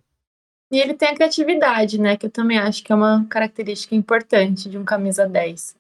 [0.72, 2.16] E ele tem a criatividade, né?
[2.16, 5.76] Que eu também acho que é uma característica importante de um camisa 10.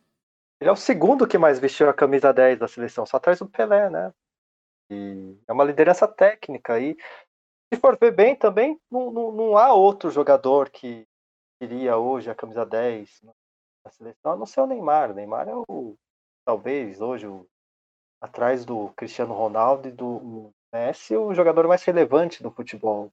[0.61, 3.49] Ele é o segundo que mais vestiu a camisa 10 da seleção, só atrás do
[3.49, 4.13] Pelé, né?
[4.91, 6.79] E é uma liderança técnica.
[6.79, 6.95] E
[7.73, 11.07] se for ver bem também, não, não, não há outro jogador que
[11.59, 13.21] iria hoje a camisa 10
[13.83, 15.09] da seleção, a não ser o Neymar.
[15.09, 15.97] O Neymar é o,
[16.45, 17.47] talvez, hoje, o,
[18.21, 23.11] atrás do Cristiano Ronaldo e do Messi, o jogador mais relevante do futebol.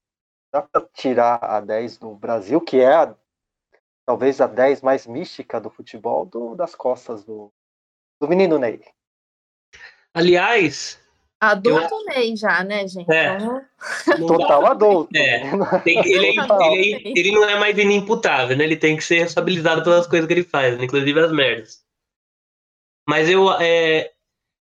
[0.53, 3.17] Dá para tirar a 10 do Brasil, que é a
[4.09, 7.53] talvez a 10 mais mística do futebol do, das costas do,
[8.18, 8.81] do menino Ney.
[10.14, 10.99] Aliás.
[11.38, 12.05] Adulto eu...
[12.07, 13.12] Ney já, né, gente?
[13.12, 13.37] É.
[13.37, 14.27] Então...
[14.27, 15.14] Total adulto.
[15.14, 15.42] É.
[15.85, 18.64] Tem, ele, é, ele, ele, não é mais inimputável, né?
[18.64, 20.87] Ele tem que ser responsabilizado pelas coisas que ele faz, né?
[20.87, 21.85] inclusive as merdas.
[23.07, 24.11] Mas eu, é,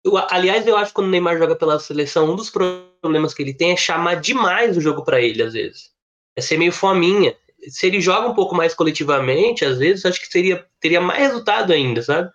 [0.03, 3.43] Eu, aliás, eu acho que quando o Neymar joga pela seleção, um dos problemas que
[3.43, 5.91] ele tem é chamar demais o jogo para ele, às vezes.
[6.35, 7.37] É ser meio fominha.
[7.67, 11.73] Se ele joga um pouco mais coletivamente, às vezes, acho que seria, teria mais resultado
[11.73, 12.31] ainda, sabe?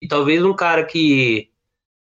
[0.00, 1.50] E talvez um cara que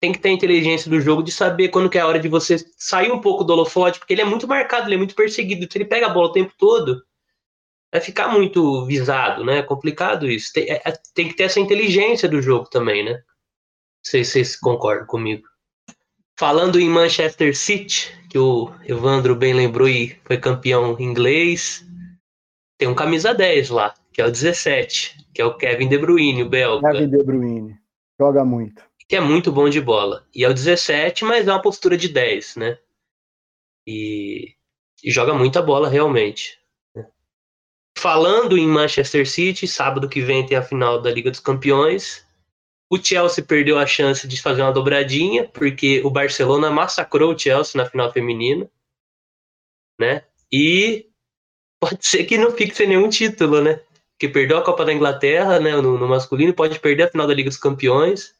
[0.01, 2.29] tem que ter a inteligência do jogo de saber quando que é a hora de
[2.29, 5.67] você sair um pouco do holofote, porque ele é muito marcado, ele é muito perseguido.
[5.71, 7.03] Se ele pega a bola o tempo todo,
[7.93, 9.59] vai ficar muito visado, né?
[9.59, 10.53] É complicado isso.
[10.53, 10.81] Tem, é,
[11.15, 13.21] tem que ter essa inteligência do jogo também, né?
[14.03, 15.45] Se vocês concordam comigo.
[16.39, 21.83] Falando em Manchester City, que o Evandro bem lembrou e foi campeão inglês,
[22.79, 26.43] tem um camisa 10 lá, que é o 17, que é o Kevin De Bruyne,
[26.43, 26.93] o belga.
[26.93, 27.79] Kevin De Bruyne.
[28.19, 28.83] Joga muito.
[29.09, 30.27] Que é muito bom de bola.
[30.35, 32.79] E é o 17, mas é uma postura de 10, né?
[33.87, 34.55] E,
[35.03, 36.59] e joga muita bola realmente.
[37.97, 42.27] Falando em Manchester City, sábado que vem tem a final da Liga dos Campeões.
[42.91, 47.81] O Chelsea perdeu a chance de fazer uma dobradinha, porque o Barcelona massacrou o Chelsea
[47.81, 48.71] na final feminina,
[49.99, 50.25] né?
[50.53, 51.11] E
[51.81, 53.81] pode ser que não fique sem nenhum título, né?
[54.19, 57.35] Que perdeu a Copa da Inglaterra, né, no, no masculino, pode perder a final da
[57.35, 58.35] Liga dos Campeões.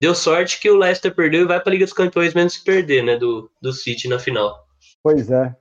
[0.00, 2.64] Deu sorte que o Leicester perdeu e vai para a Liga dos Campeões mesmo se
[2.64, 4.66] perder, né, do, do City na final.
[5.02, 5.54] Pois é.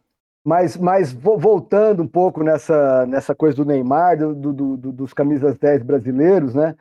[0.43, 5.55] Mas, mas voltando um pouco nessa, nessa coisa do Neymar, do, do, do, dos camisas
[5.57, 6.75] 10 brasileiros, né?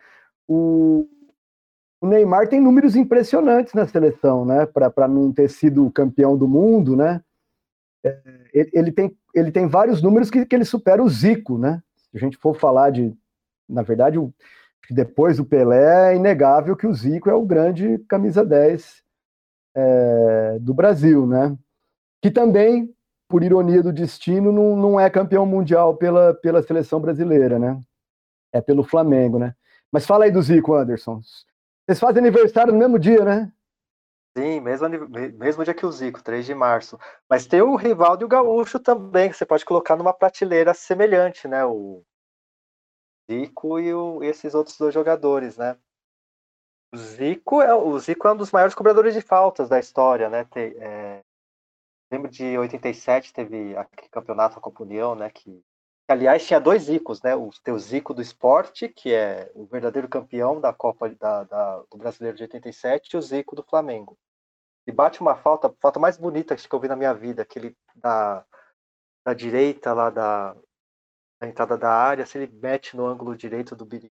[0.49, 1.07] O,
[2.01, 4.65] o Neymar tem números impressionantes na seleção, né?
[4.65, 7.23] Para não ter sido campeão do mundo, né?
[8.03, 8.19] É,
[8.55, 11.83] ele, ele, tem, ele tem vários números que, que ele supera o Zico, né?
[11.97, 13.15] Se a gente for falar de.
[13.69, 14.33] Na verdade, o,
[14.91, 19.03] depois do Pelé, é inegável que o Zico é o grande camisa 10
[19.77, 21.57] é, do Brasil, né?
[22.21, 22.93] Que também
[23.29, 27.81] por ironia do destino, não, não é campeão mundial pela, pela seleção brasileira, né?
[28.53, 29.55] É pelo Flamengo, né?
[29.93, 31.21] Mas fala aí do Zico, Anderson.
[31.87, 33.53] Vocês fazem aniversário no mesmo dia, né?
[34.37, 34.89] Sim, mesmo,
[35.35, 36.99] mesmo dia que o Zico, 3 de março.
[37.29, 41.49] Mas tem o Rivaldo e o Gaúcho também, que você pode colocar numa prateleira semelhante,
[41.49, 41.65] né?
[41.65, 42.05] O
[43.31, 45.79] Zico e, o, e esses outros dois jogadores, né?
[46.93, 50.45] O Zico, é, o Zico é um dos maiores cobradores de faltas da história, né?
[50.45, 51.23] Tem, é,
[52.13, 55.31] lembro de 87, teve aquele campeonato a Copa União, né?
[55.31, 55.63] Que,
[56.13, 57.35] aliás tinha dois Zicos, né?
[57.35, 61.97] O teu Zico do esporte, que é o verdadeiro campeão da Copa da, da, do
[61.97, 64.19] Brasileiro de 87, e o Zico do Flamengo.
[64.87, 68.45] E bate uma falta, falta mais bonita que eu vi na minha vida, aquele da,
[69.25, 70.55] da direita lá da,
[71.41, 74.11] da entrada da área, se ele mete no ângulo direito do Biri.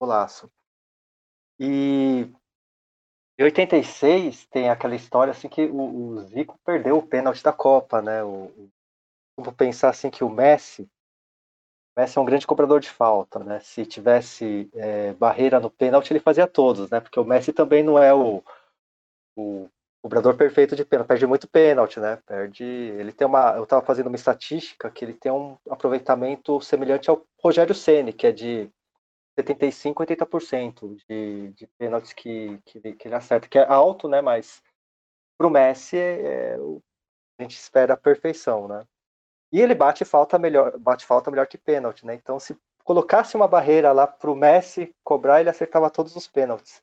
[0.00, 0.50] Golaço.
[1.58, 2.30] E
[3.38, 8.02] em 86 tem aquela história assim que o, o Zico perdeu o pênalti da Copa,
[8.02, 8.24] né?
[8.24, 8.70] O,
[9.36, 10.90] vou pensar assim que o Messi,
[11.96, 13.58] Messi é um grande cobrador de falta, né?
[13.60, 17.00] Se tivesse é, barreira no pênalti ele fazia todos, né?
[17.00, 18.42] Porque o Messi também não é o,
[19.34, 19.68] o
[20.02, 22.16] cobrador perfeito de pênalti, perde muito pênalti, né?
[22.26, 27.08] Perde, ele tem uma, eu estava fazendo uma estatística que ele tem um aproveitamento semelhante
[27.08, 28.70] ao Rogério Ceni, que é de
[29.38, 34.20] 75, 80% de, de pênaltis que, que, que, ele acerta, que é alto, né?
[34.20, 34.62] Mas
[35.38, 36.56] para o Messi é, é,
[37.38, 38.84] a gente espera a perfeição, né?
[39.52, 42.14] E ele bate falta melhor, bate falta melhor que pênalti, né?
[42.14, 46.82] Então, se colocasse uma barreira lá para o Messi cobrar, ele acertava todos os pênaltis.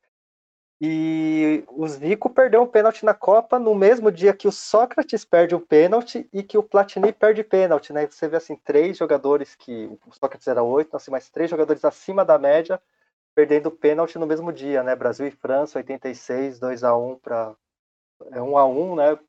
[0.82, 5.56] E o Zico perdeu um pênalti na Copa no mesmo dia que o Sócrates perde
[5.56, 8.06] um pênalti e que o Platini perde pênalti, né?
[8.06, 9.86] Você vê assim, três jogadores que.
[10.06, 12.82] O Sócrates era oito, assim, mas três jogadores acima da média
[13.36, 14.96] perdendo pênalti no mesmo dia, né?
[14.96, 17.56] Brasil e França, 86, 2 a 1 para
[18.32, 19.20] é 1 a 1, né?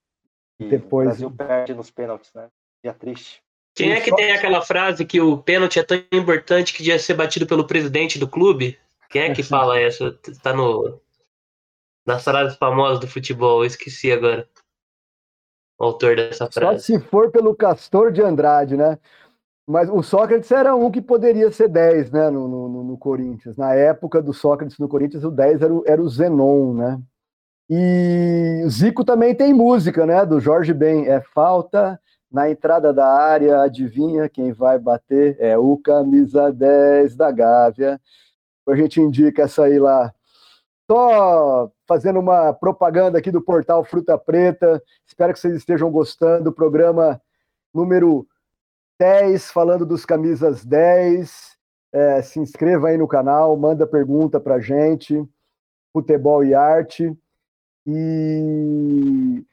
[0.59, 1.07] E Depois...
[1.07, 2.49] o Brasil perde nos pênaltis, né?
[2.85, 3.43] Dia triste.
[3.75, 7.15] Quem é que tem aquela frase que o pênalti é tão importante que devia ser
[7.15, 8.79] batido pelo presidente do clube?
[9.09, 10.13] Quem é que fala essa?
[10.43, 11.01] Tá no
[12.07, 14.47] das frases famosas do futebol, eu esqueci agora.
[15.81, 16.81] O autor dessa frase.
[16.81, 18.99] Só se for pelo Castor de Andrade, né?
[19.67, 23.57] Mas o Sócrates era um que poderia ser 10, né, no, no, no Corinthians.
[23.57, 27.01] Na época do Sócrates no Corinthians, o 10 era o, era o Zenon, né?
[27.71, 31.09] E Zico também tem música, né, do Jorge Ben.
[31.09, 31.99] É falta
[32.35, 35.37] na entrada da área, adivinha quem vai bater?
[35.39, 38.01] É o camisa 10 da Gávea.
[38.67, 40.13] A gente indica essa aí lá
[40.91, 44.83] só fazendo uma propaganda aqui do portal Fruta Preta.
[45.07, 46.53] Espero que vocês estejam gostando.
[46.53, 47.23] Programa
[47.73, 48.27] número
[48.99, 51.57] 10, falando dos camisas 10.
[51.93, 55.25] É, se inscreva aí no canal, manda pergunta pra gente.
[55.93, 57.17] Futebol e arte.
[57.87, 59.45] E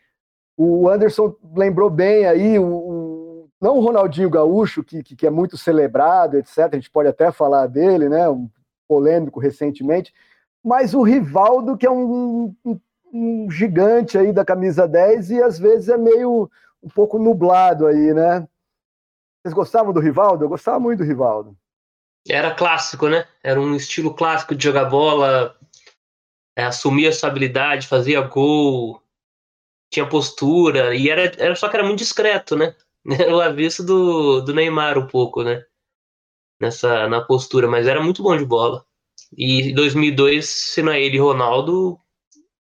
[0.63, 5.30] o Anderson lembrou bem aí, o, o não o Ronaldinho Gaúcho, que, que, que, é
[5.30, 6.69] muito celebrado, etc.
[6.71, 8.28] A gente pode até falar dele, né?
[8.28, 8.50] Um
[8.88, 10.12] polêmico recentemente
[10.63, 12.80] mas o Rivaldo, que é um, um,
[13.12, 16.50] um, gigante aí da camisa 10 e às vezes é meio
[16.82, 18.47] um pouco nublado aí, né?
[19.41, 20.45] Vocês gostavam do Rivaldo?
[20.45, 21.58] Eu gostava muito do Rivaldo.
[22.30, 23.26] Era clássico, né?
[23.43, 25.56] Era um estilo clássico de jogar bola,
[26.56, 29.02] é, assumia sua habilidade, fazia gol,
[29.91, 32.75] tinha postura, e era, era só que era muito discreto, né?
[33.06, 35.63] Era o avesso do, do Neymar um pouco, né?
[36.60, 38.86] Nessa, na postura, mas era muito bom de bola.
[39.36, 41.99] E em 2002, se não é ele Ronaldo,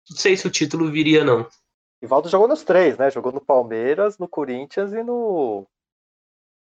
[0.08, 1.46] não sei se o título viria, não.
[2.02, 3.10] Rivaldo jogou nos três, né?
[3.10, 5.66] Jogou no Palmeiras, no Corinthians e no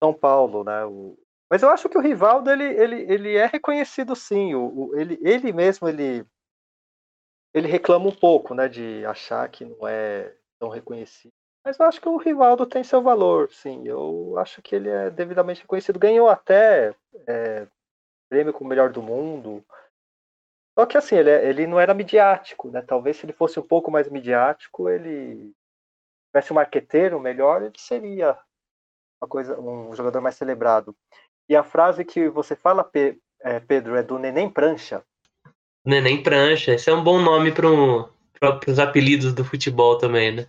[0.03, 0.85] São Paulo, né?
[0.85, 1.19] O...
[1.51, 4.55] Mas eu acho que o Rivaldo, ele, ele, ele é reconhecido sim.
[4.55, 6.27] O, o, ele, ele mesmo, ele,
[7.55, 8.69] ele reclama um pouco, né?
[8.69, 11.33] De achar que não é tão reconhecido.
[11.65, 13.87] Mas eu acho que o Rivaldo tem seu valor, sim.
[13.87, 15.99] Eu acho que ele é devidamente reconhecido.
[15.99, 16.95] Ganhou até
[17.27, 17.67] é,
[18.29, 19.65] prêmio como melhor do mundo.
[20.79, 22.83] Só que assim, ele, é, ele não era midiático, né?
[22.83, 25.53] Talvez se ele fosse um pouco mais midiático, ele
[26.31, 28.37] tivesse um marqueteiro melhor, ele seria
[29.23, 30.95] uma coisa, um jogador mais celebrado.
[31.49, 32.91] E a frase que você fala,
[33.41, 35.03] é, Pedro, é do Neném Prancha.
[35.85, 38.09] Neném Prancha, esse é um bom nome para um,
[38.67, 40.49] os apelidos do futebol também, né?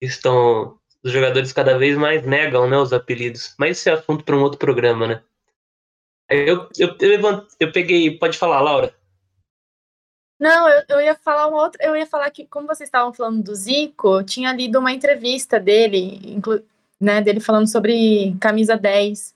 [0.00, 3.54] Estão os jogadores cada vez mais negam, né, os apelidos.
[3.58, 5.22] Mas esse é assunto para um outro programa, né?
[6.28, 8.18] Eu, eu, eu, eu peguei.
[8.18, 8.94] Pode falar, Laura.
[10.40, 11.84] Não, eu, eu ia falar uma outra.
[11.84, 16.20] Eu ia falar que, como vocês estavam falando do Zico, tinha lido uma entrevista dele,
[16.24, 16.62] inclu,
[17.00, 19.33] né, dele falando sobre camisa 10,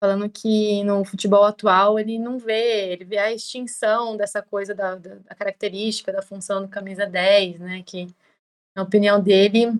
[0.00, 4.94] falando que no futebol atual ele não vê, ele vê a extinção dessa coisa da,
[4.94, 7.82] da, da característica, da função do camisa 10, né?
[7.84, 8.06] Que,
[8.76, 9.78] na opinião dele,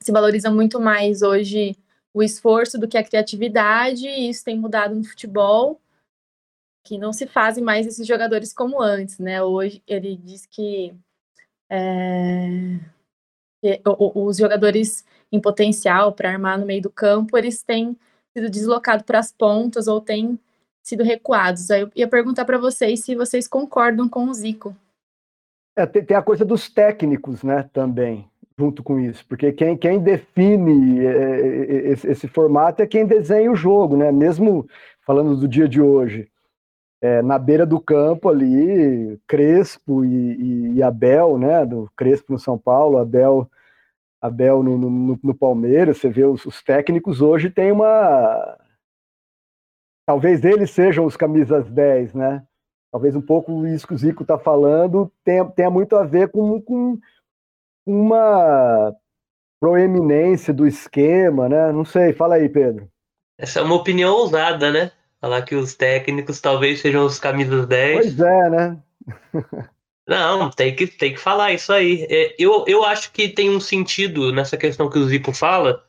[0.00, 1.76] se valoriza muito mais hoje
[2.12, 5.80] o esforço do que a criatividade, e isso tem mudado no futebol,
[6.84, 9.42] que não se fazem mais esses jogadores como antes, né?
[9.42, 10.92] Hoje ele diz que,
[11.70, 12.80] é,
[13.84, 17.96] os jogadores em potencial para armar no meio do campo, eles têm
[18.36, 20.38] sido deslocados para as pontas ou têm
[20.82, 21.70] sido recuados.
[21.70, 24.74] Aí eu ia perguntar para vocês se vocês concordam com o Zico.
[25.76, 29.98] É, tem, tem, a coisa dos técnicos, né, também junto com isso, porque quem, quem
[29.98, 34.12] define é, é, é, esse, esse, formato é quem desenha o jogo, né?
[34.12, 34.68] Mesmo
[35.04, 36.28] falando do dia de hoje,
[37.00, 41.66] é, na beira do campo ali, Crespo e, e, e, Abel, né?
[41.66, 43.50] Do Crespo no São Paulo, Abel,
[44.22, 45.98] Abel no, no, no Palmeiras.
[45.98, 48.56] Você vê os, os técnicos hoje tem uma,
[50.06, 52.44] talvez eles sejam os camisas 10, né?
[52.92, 56.60] Talvez um pouco isso que o Zico está falando tenha, tenha muito a ver com,
[56.60, 56.98] com
[57.86, 58.94] uma
[59.60, 61.72] proeminência do esquema, né?
[61.72, 62.88] Não sei, fala aí, Pedro.
[63.38, 64.92] Essa é uma opinião ousada, né?
[65.20, 67.98] Falar que os técnicos talvez sejam os camisas 10.
[67.98, 68.82] Pois é, né?
[70.06, 72.06] Não, tem que, tem que falar isso aí.
[72.10, 75.84] É, eu, eu acho que tem um sentido nessa questão que o Zico fala,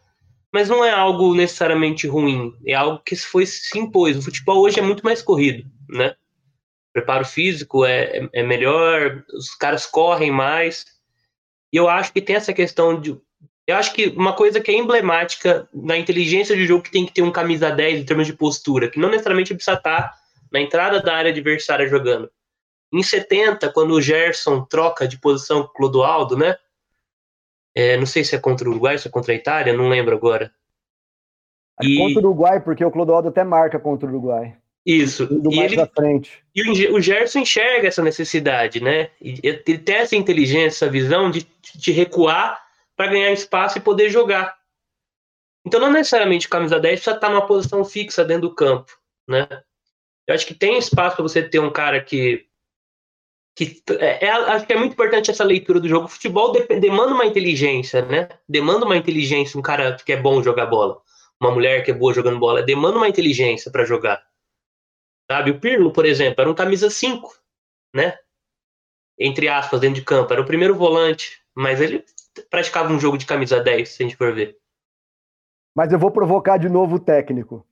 [0.54, 2.54] mas não é algo necessariamente ruim.
[2.66, 4.18] É algo que foi, se impôs.
[4.18, 6.16] O futebol hoje é muito mais corrido, né?
[6.90, 10.86] O preparo físico é, é, é melhor, os caras correm mais.
[11.72, 13.18] E eu acho que tem essa questão de.
[13.66, 17.14] Eu acho que uma coisa que é emblemática na inteligência de jogo que tem que
[17.14, 20.14] ter um camisa 10 em termos de postura, que não necessariamente precisa estar
[20.52, 22.30] na entrada da área adversária jogando.
[22.94, 26.56] Em 70, quando o Gerson troca de posição com o Clodoaldo, né?
[27.76, 30.16] É, não sei se é contra o Uruguai, se é contra a Itália, não lembro
[30.16, 30.54] agora.
[31.82, 31.98] É e...
[31.98, 34.56] Contra o Uruguai, porque o Clodoaldo até marca contra o Uruguai.
[34.86, 35.26] Isso.
[35.26, 36.44] Do e ele, frente.
[36.54, 39.10] E o Gerson enxerga essa necessidade, né?
[39.20, 42.62] Ele tem essa inteligência, essa visão de, de recuar
[42.96, 44.56] para ganhar espaço e poder jogar.
[45.66, 48.92] Então não necessariamente camisa 10 precisa estar numa posição fixa dentro do campo,
[49.28, 49.48] né?
[50.28, 52.46] Eu acho que tem espaço para você ter um cara que
[53.56, 56.06] que é, é, acho que é muito importante essa leitura do jogo.
[56.06, 58.30] O futebol demanda uma inteligência, né?
[58.50, 61.02] Demanda uma inteligência, um cara que é bom jogar bola,
[61.40, 64.24] uma mulher que é boa jogando bola, demanda uma inteligência para jogar.
[65.30, 65.52] Sabe?
[65.52, 67.32] O Pirlo, por exemplo, era um camisa 5,
[67.96, 68.18] né?
[69.18, 70.34] Entre aspas, dentro de campo.
[70.34, 72.04] Era o primeiro volante, mas ele
[72.50, 74.58] praticava um jogo de camisa 10, se a gente for ver.
[75.76, 77.66] Mas eu vou provocar de novo o técnico.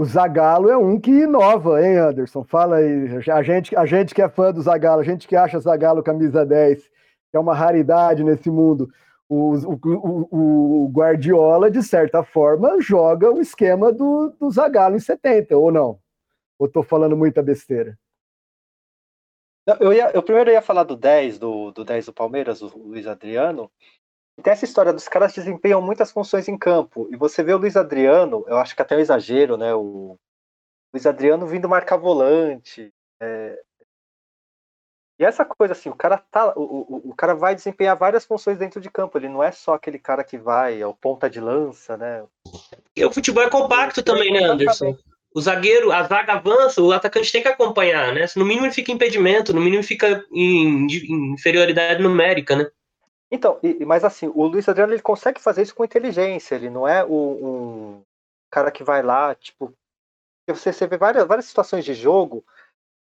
[0.00, 2.42] O Zagallo é um que inova, hein, Anderson?
[2.42, 3.18] Fala aí.
[3.30, 6.42] A gente, a gente que é fã do Zagallo, a gente que acha Zagallo camisa
[6.46, 6.88] 10,
[7.30, 8.88] que é uma raridade nesse mundo.
[9.28, 15.00] O, o, o, o Guardiola, de certa forma, joga o esquema do, do Zagallo em
[15.00, 15.98] 70, ou não?
[16.58, 17.94] Ou estou falando muita besteira?
[19.78, 23.06] Eu, ia, eu primeiro ia falar do 10, do, do 10 do Palmeiras, o Luiz
[23.06, 23.70] Adriano.
[24.42, 27.08] Tem essa história dos caras desempenham muitas funções em campo.
[27.10, 29.74] E você vê o Luiz Adriano, eu acho que até é um exagero, né?
[29.74, 30.16] O
[30.92, 32.92] Luiz Adriano vindo marcar volante.
[33.20, 33.60] É,
[35.20, 38.56] E essa coisa assim, o cara tá, o, o, o cara vai desempenhar várias funções
[38.56, 39.18] dentro de campo.
[39.18, 42.24] Ele não é só aquele cara que vai, é o ponta de lança, né?
[42.96, 44.96] E o futebol é compacto também, né, Anderson?
[45.34, 48.24] O zagueiro, a zaga avança, o atacante tem que acompanhar, né?
[48.34, 52.70] No mínimo ele fica impedimento, no mínimo fica em, em inferioridade numérica, né?
[53.30, 56.54] Então, e, mas assim, o Luiz Adriano ele consegue fazer isso com inteligência.
[56.54, 58.02] Ele não é o, um
[58.50, 59.72] cara que vai lá, tipo,
[60.48, 62.44] você, você vê várias, várias situações de jogo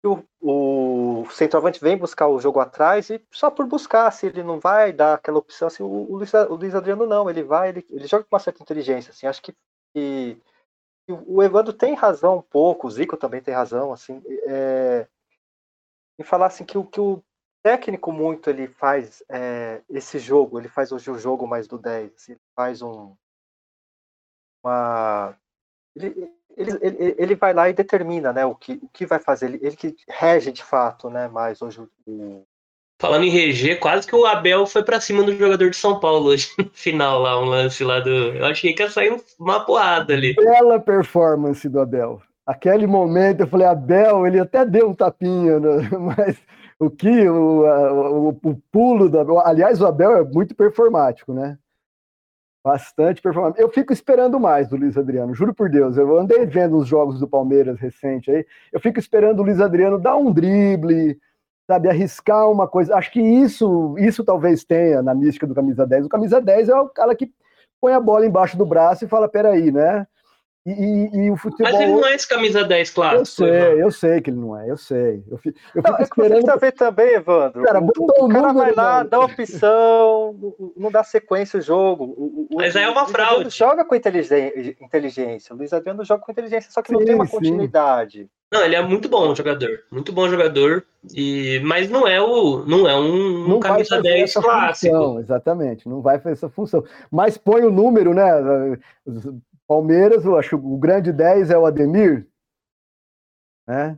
[0.05, 4.59] o, o centroavante vem buscar o jogo atrás e só por buscar, se ele não
[4.59, 7.86] vai dar aquela opção, assim, o, o, Luiz, o Luiz Adriano não, ele vai, ele,
[7.89, 9.53] ele joga com uma certa inteligência, assim, acho que,
[9.93, 10.38] que,
[11.07, 15.07] que o Evandro tem razão um pouco, o Zico também tem razão, assim, é,
[16.19, 17.23] em falar assim que o que o
[17.66, 22.11] técnico muito ele faz é, esse jogo, ele faz hoje o jogo mais do 10,
[22.16, 23.16] assim, ele faz um
[24.63, 25.36] uma
[25.95, 29.47] ele, ele, ele, ele vai lá e determina né, o, que, o que vai fazer,
[29.47, 31.28] ele, ele que rege de fato, né?
[31.28, 32.43] Mais hoje o.
[33.01, 36.28] Falando em reger, quase que o Abel foi para cima do jogador de São Paulo
[36.28, 38.09] hoje no final lá, um lance lá do.
[38.09, 40.36] Eu achei que ia sair uma porrada ali.
[40.36, 42.22] Bela performance do Abel.
[42.45, 45.89] Aquele momento eu falei, Abel, ele até deu um tapinha, né?
[46.16, 46.38] mas
[46.86, 47.27] o que?
[47.27, 49.39] O, o, o pulo Abel.
[49.39, 51.57] Aliás, o Abel é muito performático, né?
[52.63, 53.61] Bastante performante.
[53.61, 55.97] Eu fico esperando mais do Luiz Adriano, juro por Deus.
[55.97, 58.45] Eu andei vendo os jogos do Palmeiras recente aí.
[58.73, 61.19] Eu fico esperando o Luiz Adriano dar um drible,
[61.67, 62.95] sabe, arriscar uma coisa.
[62.95, 66.07] Acho que isso, isso talvez tenha na mística do camisa 10.
[66.07, 67.31] O camisa 10 é o cara que
[67.79, 70.07] põe a bola embaixo do braço e fala: peraí, né?
[70.66, 71.72] E, e, e, o futebol.
[71.72, 73.20] Mas ele não é esse camisa 10, claro.
[73.20, 75.24] Eu sei, eu sei que ele não é, eu sei.
[75.30, 76.41] Eu fico, eu fico não, esperando.
[76.41, 77.63] Você ver também, Evandro.
[77.63, 80.36] Cara, o, o, o cara vai lá, dá opção,
[80.76, 82.05] não dá sequência o jogo.
[82.05, 83.55] O, Mas aí é uma fraude.
[83.55, 85.53] joga com inteligência.
[85.53, 88.28] O Luiz Adriano joga com inteligência, só que sim, não tem uma continuidade.
[88.51, 92.88] Não, ele é muito bom jogador, muito bom jogador, e mas não é o não
[92.88, 94.95] é um, não camisa 10 clássico.
[94.95, 96.84] Função, exatamente, não vai fazer essa função.
[97.11, 98.80] Mas põe o número, né?
[99.68, 102.28] Palmeiras, eu acho o grande 10 é o Ademir,
[103.68, 103.97] né?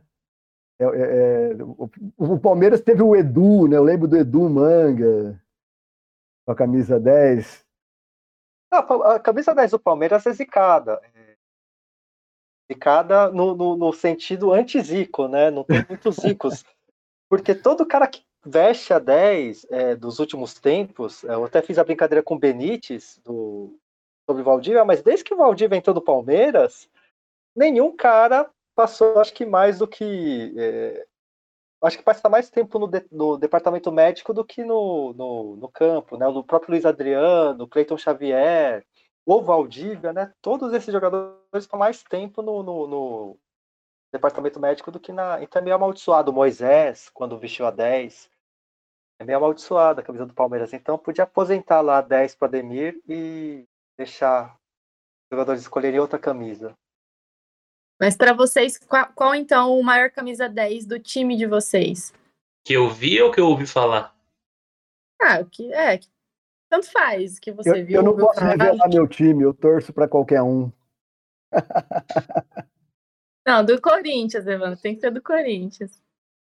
[0.80, 3.76] É, é, é, o, o, Palmeiras teve o Edu, né?
[3.76, 5.42] Eu lembro do Edu Manga,
[6.46, 7.66] com a camisa 10.
[8.70, 11.00] a camisa 10 do Palmeiras é zicada.
[11.14, 11.28] É
[12.72, 15.50] zicada no, no, no sentido anti-zico, né?
[15.50, 16.64] Não tem muitos zicos.
[17.28, 21.84] Porque todo cara que veste a 10 é, dos últimos tempos, eu até fiz a
[21.84, 23.76] brincadeira com o Benítez, do,
[24.28, 26.90] sobre o Valdívia, mas desde que o Valdívia entrou no Palmeiras,
[27.56, 30.54] nenhum cara passou, acho que mais do que.
[30.58, 31.06] É,
[31.82, 35.68] acho que passa mais tempo no, de, no, departamento médico do que no, no, no
[35.68, 36.26] campo, né?
[36.28, 38.84] O próprio Luiz Adriano, Cleiton Xavier,
[39.24, 40.32] o Valdívia, né?
[40.42, 43.38] Todos esses jogadores estão mais tempo no, no, no
[44.12, 45.42] departamento médico do que na.
[45.42, 46.30] Então é meio amaldiçoado.
[46.30, 48.30] O Moisés, quando vestiu a 10,
[49.20, 50.74] é meio amaldiçoado a camisa do Palmeiras.
[50.74, 53.66] Então podia aposentar lá a 10 para Ademir e
[53.98, 56.72] deixar os jogadores escolherem outra camisa.
[58.00, 62.14] Mas para vocês, qual, qual, então o maior camisa 10 do time de vocês?
[62.64, 64.16] Que eu vi ou que eu ouvi falar?
[65.20, 65.98] Ah, que é,
[66.70, 67.96] tanto faz que você eu, viu.
[67.96, 68.52] Eu não posso falar.
[68.52, 70.70] revelar meu time, eu torço para qualquer um.
[73.44, 76.00] não, do Corinthians, Evandro, tem que ser do Corinthians.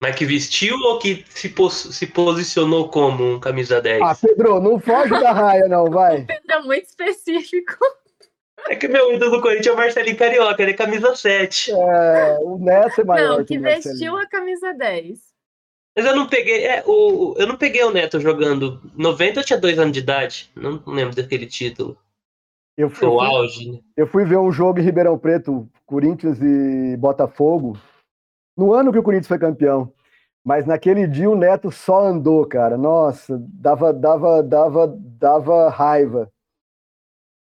[0.01, 4.01] Mas que vestiu ou que se, pos se posicionou como um camisa 10?
[4.01, 6.23] Ah, Pedro, não foge da raia, não, vai.
[6.25, 7.77] Pedro é muito específico.
[8.69, 11.71] É que meu ídolo do Corinthians é o Marcelinho Carioca, ele é camisa 7.
[11.71, 13.37] É, o Neto é maior.
[13.37, 15.19] Não, que, que vestiu a camisa 10.
[15.97, 16.65] Mas eu não peguei.
[16.65, 18.81] É, o, eu não peguei o Neto jogando.
[18.95, 20.49] 90 eu tinha dois anos de idade.
[20.55, 21.97] Não lembro daquele título.
[22.77, 23.79] Eu fui, o auge, né?
[23.97, 27.77] Eu fui ver um jogo em Ribeirão Preto, Corinthians e Botafogo
[28.59, 29.91] no ano que o Corinthians foi campeão.
[30.43, 32.77] Mas naquele dia o Neto só andou, cara.
[32.77, 36.31] Nossa, dava, dava, dava, dava raiva.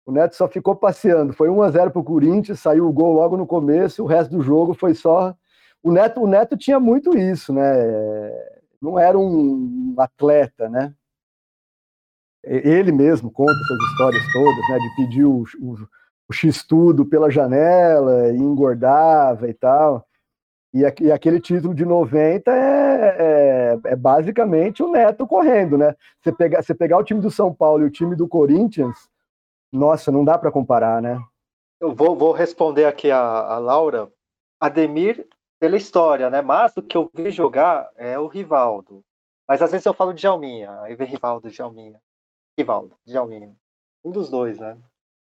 [0.05, 1.33] O Neto só ficou passeando.
[1.33, 4.05] Foi 1 a 0 para o Corinthians, saiu o gol logo no começo.
[4.05, 5.35] O resto do jogo foi só.
[5.83, 7.63] O Neto, o Neto tinha muito isso, né?
[8.81, 10.95] Não era um atleta, né?
[12.45, 14.79] Ele mesmo conta essas histórias todas, né?
[14.79, 15.75] De pedir o, o,
[16.29, 20.06] o x-tudo pela janela e engordava e tal.
[20.77, 25.97] E, e aquele título de 90 é, é, é, basicamente o Neto correndo, né?
[26.21, 29.09] Você pegar, você pegar o time do São Paulo e o time do Corinthians,
[29.73, 31.19] nossa, não dá para comparar, né?
[31.81, 34.13] Eu vou, vou responder aqui a, a Laura.
[34.61, 35.27] Ademir,
[35.59, 36.43] pela história, né?
[36.43, 39.03] Mas o que eu vi jogar é o Rivaldo.
[39.49, 41.99] Mas às vezes eu falo de Jalminha, aí vem Rivaldo, Jalminha.
[42.59, 43.55] Rivaldo, Jalminha.
[44.05, 44.77] Um dos dois, né?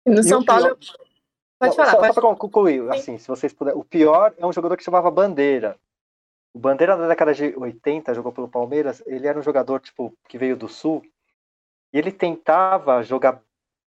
[0.06, 0.76] no e São Paulo,
[1.62, 1.90] Pode falar.
[1.90, 2.14] Só, pode...
[2.14, 3.78] só para concluir, assim, se vocês puderem.
[3.78, 5.78] O pior é um jogador que chamava Bandeira.
[6.52, 10.36] O Bandeira na década de 80 jogou pelo Palmeiras, ele era um jogador tipo que
[10.36, 11.02] veio do Sul
[11.92, 13.40] e ele tentava jogar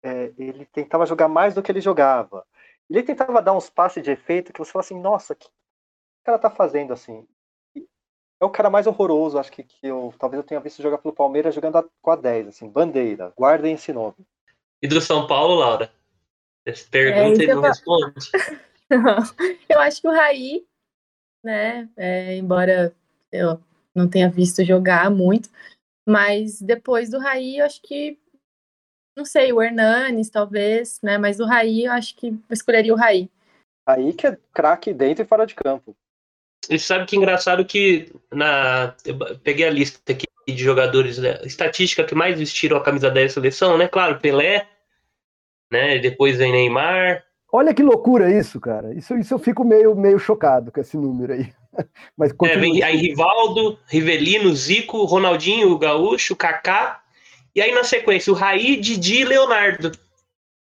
[0.03, 2.47] é, ele tentava jogar mais do que ele jogava.
[2.89, 5.51] Ele tentava dar uns passes de efeito que você fala assim, nossa, o que o
[6.25, 7.27] cara tá fazendo assim?
[8.41, 11.15] É o cara mais horroroso, acho que, que eu talvez eu tenha visto jogar pelo
[11.15, 13.33] Palmeiras jogando a, com a 10, assim, bandeira.
[13.37, 14.17] Guardem esse nome.
[14.83, 15.91] E do São Paulo, Laura?
[16.67, 18.31] Essa pergunta é, e não responde.
[19.69, 20.65] eu acho que o Raí,
[21.45, 22.95] né, é, embora
[23.31, 23.61] eu
[23.95, 25.49] não tenha visto jogar muito,
[26.07, 28.19] mas depois do Raí, eu acho que
[29.17, 31.17] não sei, o Hernanes, talvez, né?
[31.19, 33.31] Mas o Raí, eu acho que eu escolheria o Raí.
[33.89, 35.97] Raí que é craque dentro e fora de campo.
[36.69, 42.05] E sabe que engraçado que na eu peguei a lista aqui de jogadores, né, estatística
[42.05, 43.87] que mais vestiram a camisa 10 da seleção, né?
[43.87, 44.67] Claro, Pelé,
[45.71, 45.99] né?
[45.99, 47.23] Depois vem Neymar.
[47.53, 48.93] Olha que loucura isso, cara.
[48.95, 51.53] Isso, isso eu fico meio, meio chocado com esse número aí.
[52.17, 57.01] Mas é, vem aí Rivaldo, Rivelino, Zico, Ronaldinho, Gaúcho, Kaká,
[57.55, 59.93] e aí na sequência o Raí, Didi e Leonardo.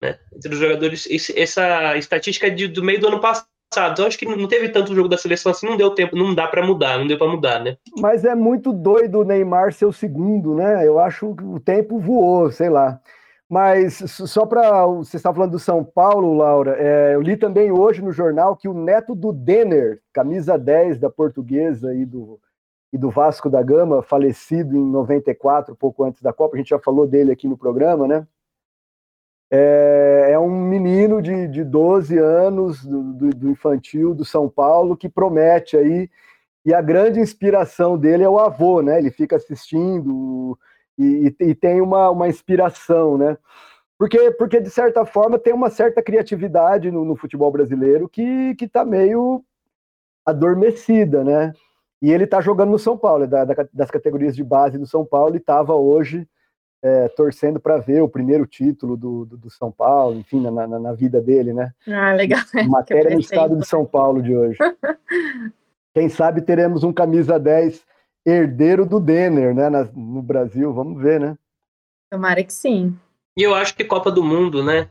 [0.01, 0.18] Né?
[0.34, 4.01] Entre os jogadores, esse, essa estatística é de, do meio do ano passado.
[4.01, 6.46] Eu acho que não teve tanto jogo da seleção assim, não deu tempo, não dá
[6.46, 7.76] para mudar, não deu para mudar, né?
[7.99, 10.86] Mas é muito doido o Neymar ser o segundo, né?
[10.86, 12.99] Eu acho que o tempo voou, sei lá.
[13.49, 14.86] Mas só para.
[14.86, 16.76] Você está falando do São Paulo, Laura.
[16.78, 21.09] É, eu li também hoje no jornal que o neto do Denner, camisa 10 da
[21.09, 22.38] portuguesa e do,
[22.92, 26.78] e do Vasco da Gama, falecido em 94, pouco antes da Copa, a gente já
[26.78, 28.26] falou dele aqui no programa, né?
[29.51, 34.94] É, é um menino de, de 12 anos, do, do, do infantil, do São Paulo,
[34.94, 36.11] que promete aí.
[36.66, 38.99] E a grande inspiração dele é o avô, né?
[38.99, 40.59] Ele fica assistindo
[40.99, 43.36] e, e, tem uma, uma inspiração, né?
[43.99, 48.84] Porque, porque, de certa forma, tem uma certa criatividade no, no futebol brasileiro que está
[48.84, 49.44] meio
[50.24, 51.53] adormecida, né?
[52.01, 55.05] E ele está jogando no São Paulo, da, da, das categorias de base do São
[55.05, 56.28] Paulo, e estava hoje
[56.82, 60.78] é, torcendo para ver o primeiro título do, do, do São Paulo, enfim, na, na,
[60.78, 61.72] na, vida dele, né?
[61.88, 62.40] Ah, legal.
[62.68, 64.59] Matéria no estado de São Paulo de hoje.
[65.92, 67.84] Quem sabe teremos um camisa 10
[68.27, 71.37] herdeiro do Denner, né, no Brasil, vamos ver, né?
[72.11, 72.97] Tomara que sim.
[73.37, 74.89] E eu acho que Copa do Mundo, né,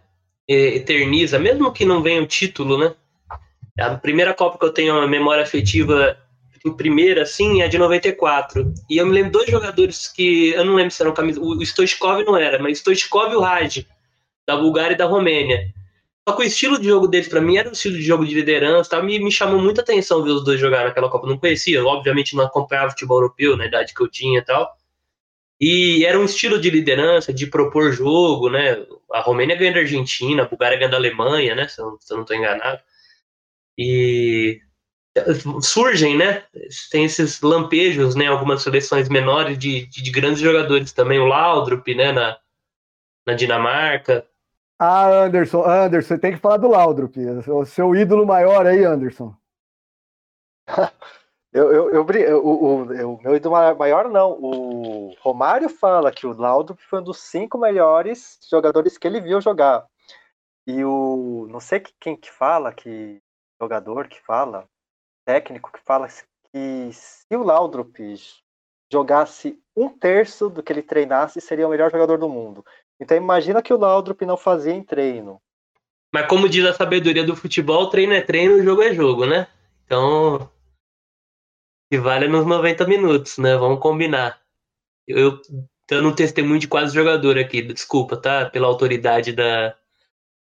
[0.48, 2.94] eterniza, mesmo que não venha o título, né?
[3.80, 6.18] A primeira Copa que eu tenho uma memória afetiva
[6.66, 8.74] em primeira, assim, é de 94.
[8.90, 12.24] E eu me lembro dois jogadores que, eu não lembro se eram camisa, o Stoichkov
[12.24, 13.86] não era, mas Stoichkov e o Raj,
[14.48, 15.74] da Bulgária e da Romênia.
[16.28, 18.36] Só que o estilo de jogo deles, para mim, era um estilo de jogo de
[18.36, 19.02] liderança, tá?
[19.02, 21.26] me, me chamou muita atenção ver os dois jogar naquela Copa.
[21.26, 24.76] Não conhecia, obviamente não acompanhava futebol europeu, na idade que eu tinha e tal.
[25.58, 28.86] E era um estilo de liderança, de propor jogo, né?
[29.14, 31.66] A Romênia ganha da Argentina, a Bulgária ganha da Alemanha, né?
[31.70, 32.82] Se eu, se eu não estou enganado.
[33.78, 34.60] E
[35.62, 36.44] surgem, né?
[36.92, 38.28] Tem esses lampejos, né?
[38.28, 42.12] Algumas seleções menores de, de, de grandes jogadores também, o Laudrup, né?
[42.12, 42.38] Na,
[43.26, 44.28] na Dinamarca.
[44.80, 47.18] Ah, Anderson, Anderson, tem que falar do Laudrup,
[47.48, 49.36] o seu ídolo maior aí, Anderson.
[51.52, 56.80] eu, eu, eu, o, o, meu ídolo maior não, o Romário fala que o Laudrup
[56.82, 59.88] foi um dos cinco melhores jogadores que ele viu jogar.
[60.68, 63.20] E o, não sei quem que fala, que
[63.60, 64.68] jogador que fala,
[65.26, 67.98] técnico que fala que se o Laudrup
[68.92, 72.64] jogasse um terço do que ele treinasse, seria o melhor jogador do mundo.
[73.00, 75.39] Então imagina que o Laudrup não fazia em treino.
[76.14, 79.48] Mas como diz a sabedoria do futebol, treino é treino, jogo é jogo, né?
[79.86, 80.50] Então,
[81.91, 83.56] que vale nos 90 minutos, né?
[83.56, 84.39] Vamos combinar.
[85.08, 85.39] Eu,
[85.89, 88.50] eu não testemunho de quase jogador aqui, desculpa, tá?
[88.50, 89.76] Pela autoridade da.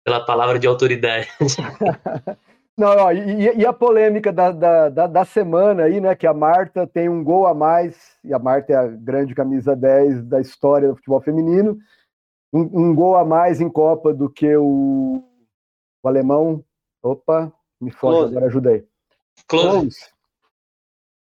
[0.05, 1.29] pela palavra de autoridade.
[2.75, 6.15] Não, ó, e, e, a polêmica da, da, da, da, semana aí, né?
[6.15, 9.77] Que a Marta tem um gol a mais, e a Marta é a grande camisa
[9.77, 11.79] 10 da história do futebol feminino,
[12.53, 15.23] um, um gol a mais em Copa do que o,
[16.03, 16.65] o alemão.
[17.03, 18.87] Opa, me foge, agora ajudei.
[19.47, 19.71] Close.
[19.71, 20.13] Close.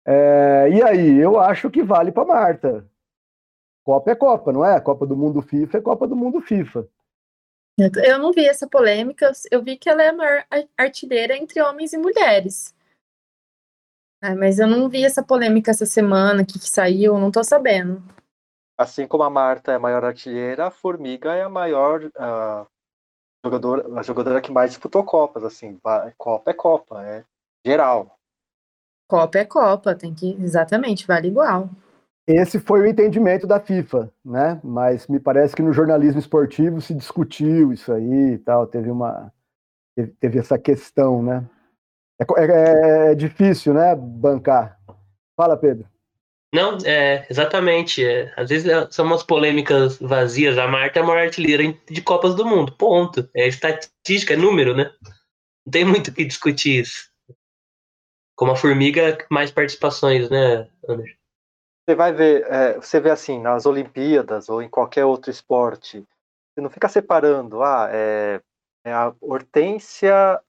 [0.05, 2.89] É, e aí, eu acho que vale para Marta.
[3.83, 4.79] Copa é Copa, não é?
[4.79, 6.87] Copa do Mundo FIFA é Copa do Mundo FIFA.
[7.77, 10.45] Eu não vi essa polêmica, eu vi que ela é a maior
[10.77, 12.75] artilheira entre homens e mulheres.
[14.21, 18.03] É, mas eu não vi essa polêmica essa semana que, que saiu, não tô sabendo.
[18.79, 22.65] Assim como a Marta é a maior artilheira, a Formiga é a maior uh,
[23.43, 25.43] jogadora, a jogadora que mais disputou Copas.
[25.43, 25.77] Assim,
[26.17, 27.25] Copa é Copa, é
[27.65, 28.17] geral.
[29.05, 30.31] Copa é Copa, tem que.
[30.41, 31.69] Exatamente, vale igual.
[32.25, 34.61] Esse foi o entendimento da FIFA, né?
[34.63, 39.29] Mas me parece que no jornalismo esportivo se discutiu isso aí e tal, teve uma
[40.21, 41.45] teve essa questão, né?
[42.17, 43.93] É, é, é difícil, né?
[43.93, 44.79] Bancar
[45.35, 45.85] Fala, Pedro.
[46.53, 48.03] Não, é, exatamente.
[48.03, 50.57] É, às vezes é, são umas polêmicas vazias.
[50.57, 52.71] A Marta é a maior artilheira de Copas do Mundo.
[52.75, 53.29] Ponto.
[53.35, 54.91] É estatística, é número, né?
[55.65, 57.09] Não tem muito o que discutir isso.
[58.35, 61.19] Como a formiga, mais participações, né, Anderson?
[61.89, 66.05] Você vai ver, é, você vê assim, nas Olimpíadas ou em qualquer outro esporte,
[66.53, 68.39] você não fica separando, ah, é,
[68.85, 70.39] é a Hortência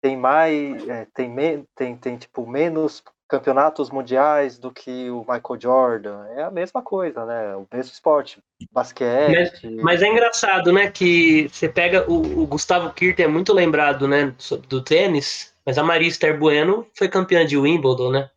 [0.00, 6.26] tem mais, é, tem, tem, tem tipo menos campeonatos mundiais do que o Michael Jordan.
[6.28, 7.56] É a mesma coisa, né?
[7.56, 8.40] O mesmo esporte,
[8.72, 9.60] basquete.
[9.62, 10.90] Mas, mas é engraçado, né?
[10.90, 14.34] Que você pega o, o Gustavo Kirten é muito lembrado, né?
[14.68, 18.30] Do tênis, mas a Maria Esther Bueno foi campeã de Wimbledon, né?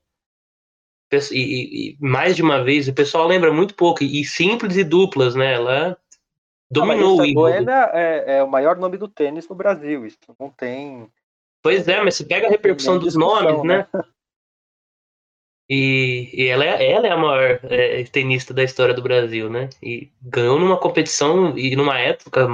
[1.12, 4.84] E, e, e, mais de uma vez, o pessoal lembra muito pouco, e simples e
[4.84, 5.54] duplas, né?
[5.54, 5.98] Ela
[6.70, 7.66] dominou o Wimbledon.
[7.66, 11.10] Bueno é, é o maior nome do tênis no Brasil, isso não tem.
[11.62, 13.88] Pois é, mas você pega a repercussão dos nomes, né?
[13.94, 14.04] né?
[15.70, 19.70] E, e ela, é, ela é a maior é, tenista da história do Brasil, né?
[19.84, 22.48] E ganhou numa competição e numa época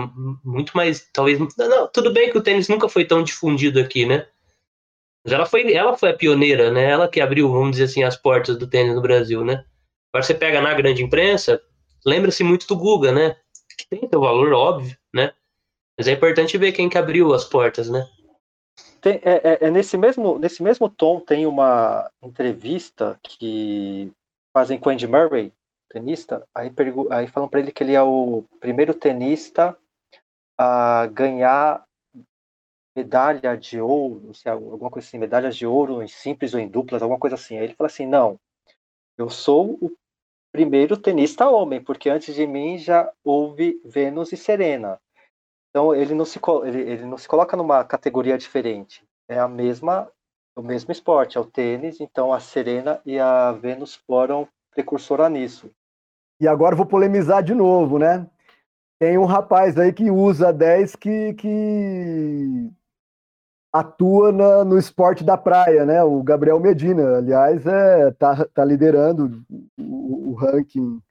[0.44, 1.40] muito mais, talvez.
[1.40, 4.28] Não, tudo bem que o tênis nunca foi tão difundido aqui, né?
[5.24, 6.84] Mas ela foi, ela foi a pioneira, né?
[6.84, 9.64] Ela que abriu, vamos dizer assim, as portas do tênis no Brasil, né?
[10.14, 11.62] Agora você pega na grande imprensa,
[12.06, 13.38] lembra-se muito do Guga, né?
[13.78, 15.32] Que tem seu valor, óbvio, né?
[15.98, 18.06] Mas é importante ver quem que abriu as portas, né?
[19.06, 24.12] Tem, é, é, é, nesse, mesmo, nesse mesmo tom tem uma entrevista que
[24.52, 25.54] fazem com Andy Murray,
[25.88, 26.74] tenista, aí,
[27.12, 29.78] aí falam para ele que ele é o primeiro tenista
[30.58, 31.86] a ganhar
[32.98, 37.04] medalha de ouro, sei, alguma coisa assim, medalhas de ouro em simples ou em duplas,
[37.04, 37.60] alguma coisa assim.
[37.60, 38.40] Aí ele fala assim, não,
[39.20, 39.96] eu sou o
[40.52, 45.00] primeiro tenista homem, porque antes de mim já houve Vênus e Serena.
[45.76, 49.04] Então ele não se ele, ele não se coloca numa categoria diferente.
[49.28, 50.10] É a mesma
[50.58, 52.00] o mesmo esporte, é o tênis.
[52.00, 55.70] Então a Serena e a Vênus foram precursora nisso.
[56.40, 58.26] E agora vou polemizar de novo, né?
[59.02, 62.72] Tem um rapaz aí que usa 10 que, que
[63.74, 66.02] atua na, no esporte da praia, né?
[66.02, 69.44] O Gabriel Medina, aliás, é, tá, tá liderando
[69.78, 71.02] o, o ranking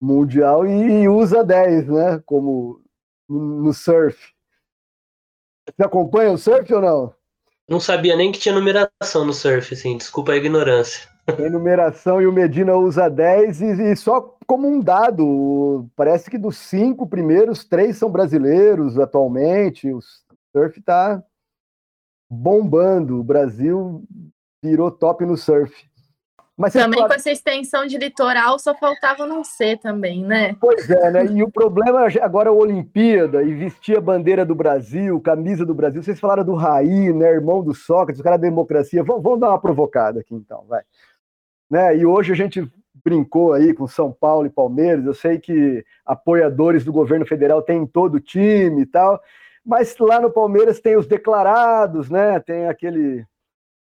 [0.00, 2.22] mundial e, e, usa 10, né?
[2.24, 2.80] Como
[3.30, 4.34] no surf.
[5.68, 7.14] Você acompanha o surf ou não?
[7.68, 11.08] Não sabia nem que tinha numeração no surf, assim, desculpa a ignorância.
[11.36, 16.36] Tem numeração e o Medina usa 10 e, e, só como um dado, parece que
[16.36, 19.92] dos cinco primeiros, três são brasileiros atualmente.
[19.92, 20.00] O
[20.52, 21.22] surf está
[22.28, 23.20] bombando.
[23.20, 24.02] O Brasil
[24.62, 25.89] virou top no surf.
[26.60, 30.54] Mas também com essa extensão de litoral só faltava não ser também, né?
[30.60, 31.24] Pois é, né?
[31.32, 35.72] E o problema agora é a Olimpíada e vestir a bandeira do Brasil, camisa do
[35.72, 36.02] Brasil.
[36.02, 37.30] Vocês falaram do Raí, né?
[37.30, 39.02] Irmão do Sócrates, o cara da democracia.
[39.02, 40.82] Vamos, vamos dar uma provocada aqui então, vai.
[41.70, 41.96] Né?
[41.96, 42.70] E hoje a gente
[43.02, 45.06] brincou aí com São Paulo e Palmeiras.
[45.06, 49.18] Eu sei que apoiadores do governo federal têm todo o time e tal,
[49.64, 52.38] mas lá no Palmeiras tem os declarados, né?
[52.40, 53.24] Tem aquele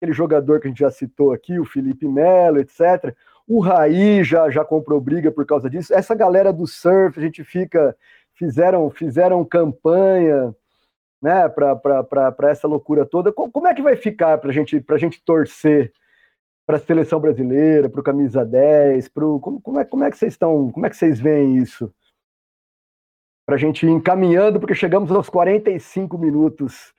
[0.04, 3.16] aquele jogador que a gente já citou aqui, o Felipe Melo, etc.
[3.48, 5.94] O Raí já, já comprou briga por causa disso.
[5.94, 7.96] Essa galera do surf, a gente fica.
[8.36, 10.56] Fizeram, fizeram campanha
[11.22, 13.32] né, para essa loucura toda.
[13.32, 15.94] Como é que vai ficar para gente, a gente torcer
[16.66, 19.08] para a seleção brasileira, para o camisa 10?
[19.10, 20.72] Pro, como, como, é, como é que vocês estão?
[20.72, 21.94] Como é que vocês veem isso?
[23.46, 26.93] Para a gente ir encaminhando, porque chegamos aos 45 minutos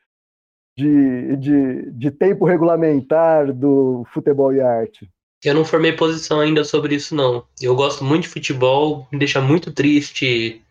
[0.76, 5.08] de, de, de tempo regulamentar do futebol e arte?
[5.42, 7.46] Eu não formei posição ainda sobre isso, não.
[7.60, 10.62] Eu gosto muito de futebol, me deixa muito triste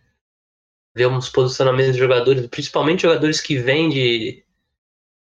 [0.95, 4.43] ver uns posicionamentos de jogadores, principalmente jogadores que vêm de,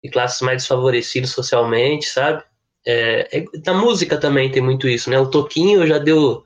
[0.02, 2.42] de classes mais desfavorecidas socialmente, sabe?
[2.84, 5.18] É, é, na música também tem muito isso, né?
[5.18, 6.44] O Toquinho já deu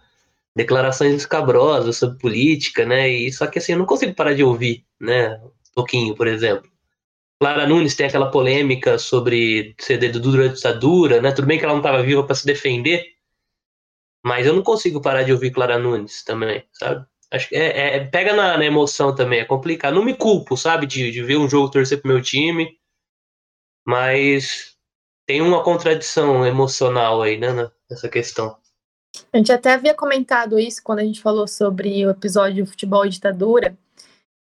[0.55, 3.09] declarações escabrosas sobre política, né?
[3.09, 5.41] E só que assim, eu não consigo parar de ouvir, né?
[5.75, 6.71] Toquinho, por exemplo.
[7.41, 11.33] Clara Nunes tem aquela polêmica sobre ser dedo durante a ditadura, né?
[11.33, 13.05] Tudo bem que ela não estava viva para se defender,
[14.25, 17.07] mas eu não consigo parar de ouvir Clara Nunes também, sabe?
[17.31, 19.95] Acho que é, é pega na, na, emoção também, é complicado.
[19.95, 22.79] Não me culpo, sabe, de, de ver um jogo torcer pro meu time,
[23.87, 24.77] mas
[25.27, 27.49] tem uma contradição emocional aí, né,
[27.91, 28.57] nessa questão.
[29.33, 33.11] A gente até havia comentado isso quando a gente falou sobre o episódio Futebol e
[33.11, 33.77] Ditadura,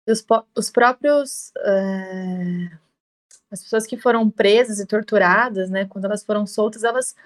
[0.06, 0.24] os,
[0.56, 1.52] os próprios.
[1.58, 2.78] É,
[3.50, 7.16] as pessoas que foram presas e torturadas, né, quando elas foram soltas, elas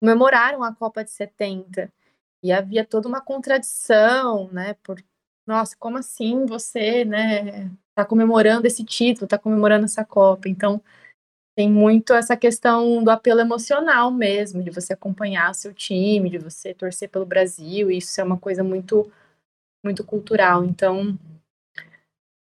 [0.00, 1.92] comemoraram a Copa de 70.
[2.42, 5.02] E havia toda uma contradição, né, por,
[5.46, 10.48] nossa, como assim você, né, tá comemorando esse título, tá comemorando essa Copa?
[10.48, 10.80] Então,
[11.56, 16.72] tem muito essa questão do apelo emocional mesmo, de você acompanhar seu time, de você
[16.72, 19.10] torcer pelo Brasil, e isso é uma coisa muito
[19.84, 20.64] muito cultural.
[20.64, 21.18] Então,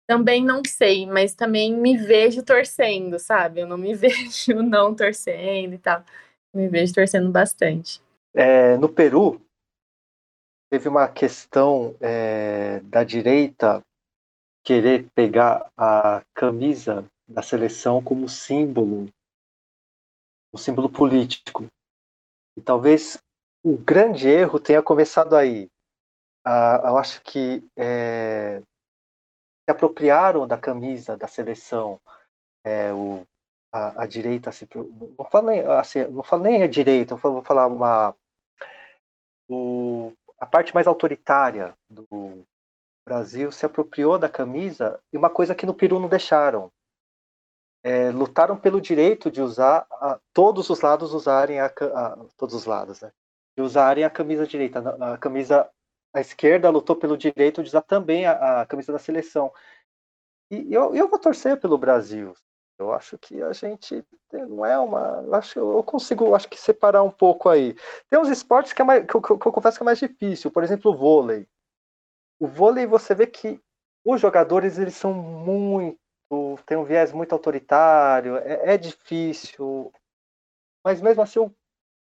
[0.07, 3.61] também não sei, mas também me vejo torcendo, sabe?
[3.61, 6.03] Eu não me vejo não torcendo e tal.
[6.53, 8.01] Me vejo torcendo bastante.
[8.33, 9.41] É, no Peru,
[10.69, 13.83] teve uma questão é, da direita
[14.63, 19.07] querer pegar a camisa da seleção como símbolo,
[20.53, 21.67] um símbolo político.
[22.57, 23.17] E talvez
[23.63, 25.67] o grande erro tenha começado aí.
[26.45, 28.61] Ah, eu acho que é,
[29.67, 31.99] se apropriaram da camisa da seleção.
[32.63, 33.25] É, o,
[33.71, 34.67] a, a, direita se
[35.17, 38.15] não falo nem assim, não falo nem a direita, eu vou falar uma
[39.49, 42.45] o, a parte mais autoritária do
[43.05, 46.71] Brasil se apropriou da camisa e uma coisa que no Peru não deixaram
[47.83, 52.65] é, lutaram pelo direito de usar a, todos os lados usarem a, a, todos os
[52.65, 53.11] lados né
[53.55, 54.79] de usarem a camisa direita
[55.13, 55.69] a camisa
[56.17, 59.53] a esquerda lutou pelo direito de usar também a, a camisa da seleção.
[60.49, 62.33] E eu, eu vou torcer pelo Brasil.
[62.79, 65.23] Eu acho que a gente não é uma.
[65.25, 67.75] Eu acho eu consigo acho que separar um pouco aí.
[68.09, 70.51] Tem uns esportes que, é mais, que, eu, que eu confesso que é mais difícil.
[70.51, 71.47] Por exemplo, o vôlei.
[72.39, 73.59] O vôlei você vê que
[74.05, 75.99] os jogadores eles são muito.
[76.65, 79.91] tem um viés muito autoritário, é, é difícil.
[80.85, 81.53] Mas mesmo assim eu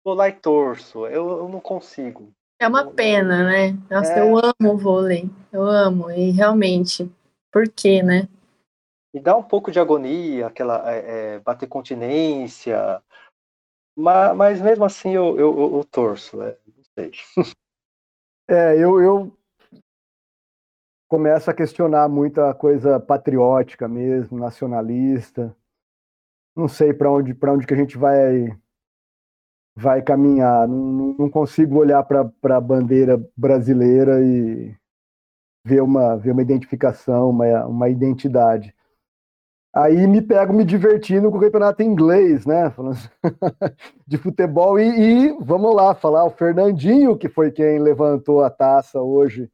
[0.04, 1.08] vou lá e torço.
[1.08, 2.34] Eu, eu não consigo.
[2.60, 3.72] É uma pena, né?
[3.90, 4.22] Nossa, é.
[4.22, 5.30] eu amo o vôlei.
[5.52, 6.10] Eu amo.
[6.10, 7.12] E realmente,
[7.52, 8.30] por quê, né?
[9.14, 13.02] E dá um pouco de agonia, aquela é, é, bater continência.
[13.98, 16.56] Mas, mas, mesmo assim eu, eu, eu torço, né?
[16.66, 17.12] Não sei.
[18.48, 19.36] É, eu, eu
[21.10, 25.56] começo a questionar muita coisa patriótica mesmo, nacionalista.
[26.56, 28.56] Não sei para onde, onde que a gente vai
[29.76, 30.68] vai caminhar.
[30.68, 34.76] Não, não consigo olhar para a bandeira brasileira e
[35.66, 38.74] ver uma, ver uma identificação, uma, uma identidade.
[39.76, 42.72] Aí me pego me divertindo com o campeonato inglês, né?
[44.08, 44.80] de futebol.
[44.80, 49.52] E, e, vamos lá falar o Fernandinho, que foi quem levantou a taça hoje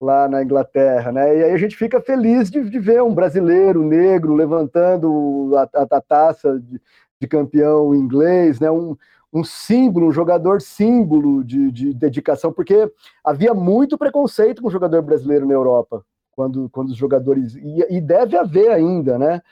[0.00, 1.36] lá na Inglaterra, né?
[1.36, 5.96] E aí a gente fica feliz de, de ver um brasileiro negro levantando a, a,
[5.96, 6.80] a taça de,
[7.20, 8.70] de, campeão inglês, né?
[8.70, 8.96] Um,
[9.32, 12.90] um símbolo, um jogador símbolo de, de, dedicação, porque
[13.22, 17.54] havia muito preconceito com o jogador brasileiro na Europa, quando, quando os jogadores.
[17.56, 19.42] E, e deve haver ainda, né?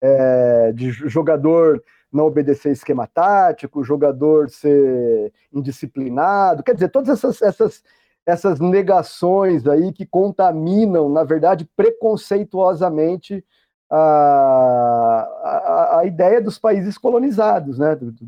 [0.00, 7.82] É, de jogador não obedecer esquema tático, jogador ser indisciplinado, quer dizer, todas essas, essas,
[8.26, 13.44] essas negações aí que contaminam, na verdade, preconceituosamente
[13.90, 17.94] a, a, a ideia dos países colonizados, né?
[17.94, 18.26] Do, do,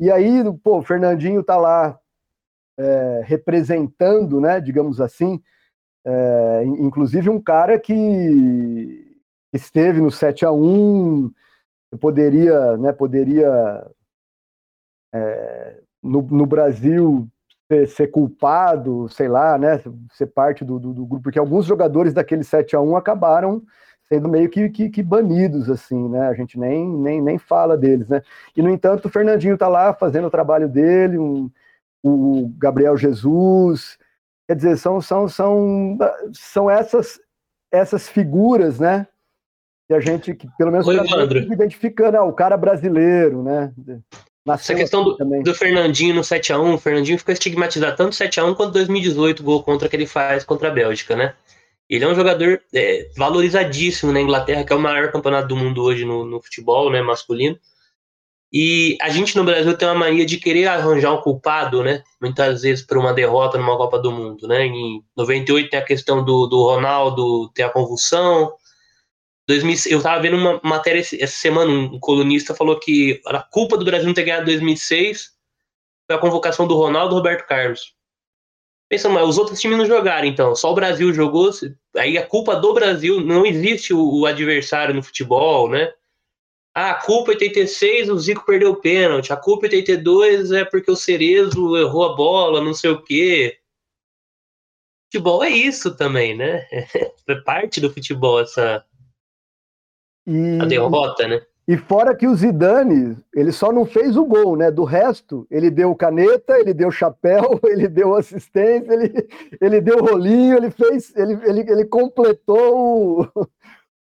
[0.00, 1.98] e aí, pô, o Fernandinho tá lá
[2.78, 5.40] é, representando, né, digamos assim,
[6.04, 9.20] é, inclusive um cara que
[9.52, 11.30] esteve no 7 a 1
[12.00, 13.86] poderia, né, poderia
[15.14, 17.28] é, no, no, Brasil
[17.70, 19.82] ser, ser, culpado, sei lá, né,
[20.12, 23.62] ser parte do, do, do, grupo, porque alguns jogadores daquele 7 a 1 acabaram
[24.08, 26.28] sendo meio que, que, que, banidos, assim, né?
[26.28, 28.22] A gente nem, nem, nem fala deles, né?
[28.56, 31.50] E, no entanto, o Fernandinho tá lá fazendo o trabalho dele, um,
[32.02, 33.98] o Gabriel Jesus,
[34.46, 35.98] quer dizer, são, são, são,
[36.32, 37.20] são essas,
[37.70, 39.06] essas figuras, né?
[39.88, 40.96] Que a gente, que, pelo menos, Oi,
[41.50, 43.72] identificando, ah, o cara brasileiro, né?
[44.44, 48.72] Nasceu Essa questão do, do, Fernandinho no 7x1, o Fernandinho ficou estigmatizado tanto 7x1 quanto
[48.72, 51.34] 2018, gol contra que ele faz contra a Bélgica, né?
[51.92, 55.82] Ele é um jogador é, valorizadíssimo na Inglaterra, que é o maior campeonato do mundo
[55.82, 57.58] hoje no, no, futebol né, masculino.
[58.50, 62.02] E a gente no Brasil tem uma mania de querer arranjar um culpado, né?
[62.18, 64.64] Muitas vezes por uma derrota numa Copa do Mundo, né?
[64.64, 68.54] Em 98 tem a questão do, do Ronaldo ter a convulsão.
[69.46, 73.84] 2000, eu estava vendo uma matéria essa semana, um colunista falou que a culpa do
[73.84, 75.32] Brasil não ter ganhado 2006
[76.06, 77.94] foi a convocação do Ronaldo e Roberto Carlos.
[78.92, 80.54] Pensando, mas os outros times não jogaram, então.
[80.54, 81.50] Só o Brasil jogou.
[81.96, 85.90] Aí a culpa do Brasil, não existe o, o adversário no futebol, né?
[86.74, 89.32] Ah, a culpa é 86, o Zico perdeu o pênalti.
[89.32, 93.58] A culpa é 82 é porque o Cerezo errou a bola, não sei o quê.
[95.06, 96.66] Futebol é isso também, né?
[97.26, 98.84] É parte do futebol essa
[100.26, 100.58] e...
[100.60, 101.40] a derrota, né?
[101.66, 104.70] E fora que o Zidane, ele só não fez o gol, né?
[104.70, 109.28] Do resto, ele deu caneta, ele deu chapéu, ele deu assistência, ele,
[109.60, 113.48] ele deu rolinho, ele fez, ele, ele, ele completou o,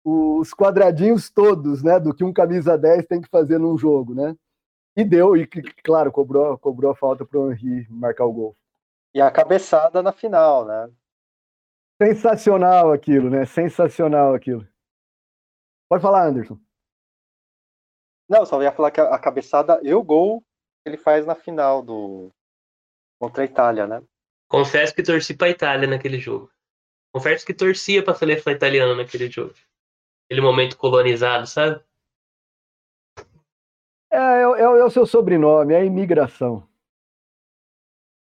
[0.41, 4.35] os quadradinhos todos, né, do que um camisa 10 tem que fazer num jogo, né?
[4.97, 5.47] E deu, e
[5.83, 8.57] claro, cobrou, cobrou a falta para o Henry marcar o gol.
[9.13, 10.91] E a cabeçada na final, né?
[12.01, 13.45] Sensacional aquilo, né?
[13.45, 14.67] Sensacional aquilo.
[15.89, 16.59] Pode falar, Anderson.
[18.29, 20.43] Não, só ia falar que a cabeçada e o gol
[20.85, 22.31] ele faz na final do
[23.19, 24.03] contra a Itália, né?
[24.49, 26.51] Confesso que torci para a Itália naquele jogo.
[27.13, 29.55] Confesso que torcia para a seleção italiana naquele jogo.
[30.27, 31.83] Aquele momento colonizado, sabe?
[34.11, 36.69] É, é, é, é o seu sobrenome, é a imigração.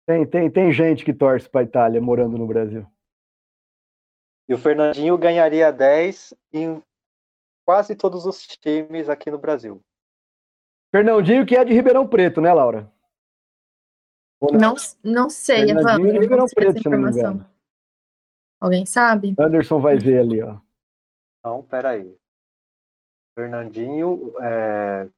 [0.07, 2.87] Tem, tem, tem gente que torce para a Itália morando no Brasil.
[4.49, 6.81] E o Fernandinho ganharia 10 em
[7.67, 9.83] quase todos os times aqui no Brasil.
[10.95, 12.91] Fernandinho, que é de Ribeirão Preto, né, Laura?
[14.53, 17.47] Não, não sei, Fernandinho de Ribeirão Preto, se não me engano.
[18.61, 19.35] Alguém sabe?
[19.39, 20.57] Anderson vai ver ali, ó.
[21.45, 22.17] Não, peraí.
[23.39, 25.09] Fernandinho, é...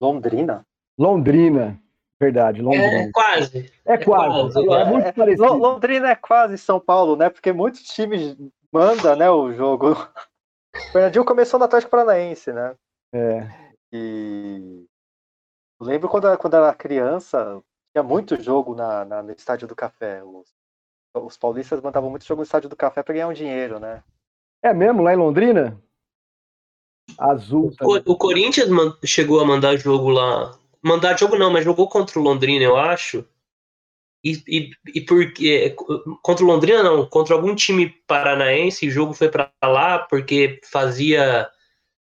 [0.00, 0.64] Londrina?
[0.98, 1.80] Londrina,
[2.20, 3.02] verdade, Londrina.
[3.02, 3.72] É quase.
[3.84, 4.68] É, é quase, quase.
[4.68, 5.54] É, muito parecido.
[5.54, 7.30] Londrina é quase São Paulo, né?
[7.30, 8.36] Porque muitos times
[8.72, 9.92] mandam, né, o jogo.
[9.92, 9.96] O
[10.92, 12.74] Fernandinho começou no Atlético Paranaense, né?
[13.14, 13.67] É.
[13.92, 14.86] E
[15.80, 17.62] lembro quando, quando era criança,
[17.92, 20.22] tinha muito jogo na, na, no Estádio do Café.
[20.22, 20.54] Os,
[21.14, 24.02] os paulistas mandavam muito jogo no Estádio do Café para ganhar um dinheiro, né?
[24.62, 25.80] É mesmo, lá em Londrina?
[27.18, 27.72] Azul.
[27.80, 28.68] O, o Corinthians
[29.04, 30.58] chegou a mandar jogo lá.
[30.82, 33.24] Mandar jogo não, mas jogou contra o Londrina, eu acho.
[34.22, 35.74] E, e, e porque
[36.22, 41.48] contra o Londrina não, contra algum time paranaense, o jogo foi para lá porque fazia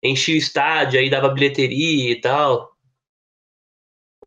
[0.04, 2.76] enchia o estádio, aí dava bilheteria e tal.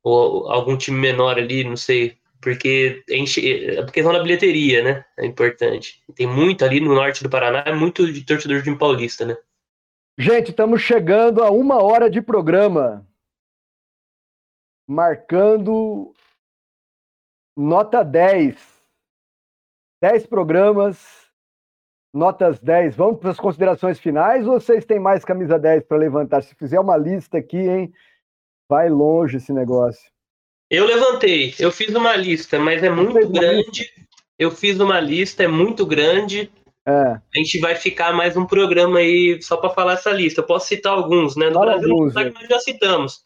[0.03, 2.17] Ou algum time menor ali, não sei.
[2.41, 5.05] Porque enche, é porque da bilheteria, né?
[5.17, 6.01] É importante.
[6.15, 9.37] Tem muito ali no norte do Paraná, é muito de torcedor de paulista, né?
[10.17, 13.07] Gente, estamos chegando a uma hora de programa.
[14.87, 16.13] Marcando
[17.55, 18.77] nota 10.
[20.01, 21.26] 10 programas,
[22.17, 22.95] notas 10.
[22.95, 26.41] Vamos para as considerações finais ou vocês têm mais camisa 10 para levantar?
[26.41, 27.93] Se fizer uma lista aqui, hein?
[28.69, 30.11] Vai longe esse negócio.
[30.69, 33.89] Eu levantei, eu fiz uma lista, mas é muito grande.
[34.37, 36.51] Eu fiz uma lista, é muito grande.
[36.85, 36.91] É.
[36.91, 40.41] A gente vai ficar mais um programa aí só para falar essa lista.
[40.41, 41.49] Eu posso citar alguns, né?
[41.49, 43.25] No Brasil, alguns, nós já citamos.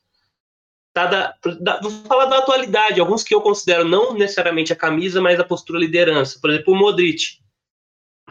[0.94, 5.22] Tá da, da, vou falar da atualidade, alguns que eu considero não necessariamente a camisa,
[5.22, 6.38] mas a postura liderança.
[6.40, 7.40] Por exemplo, o Modric,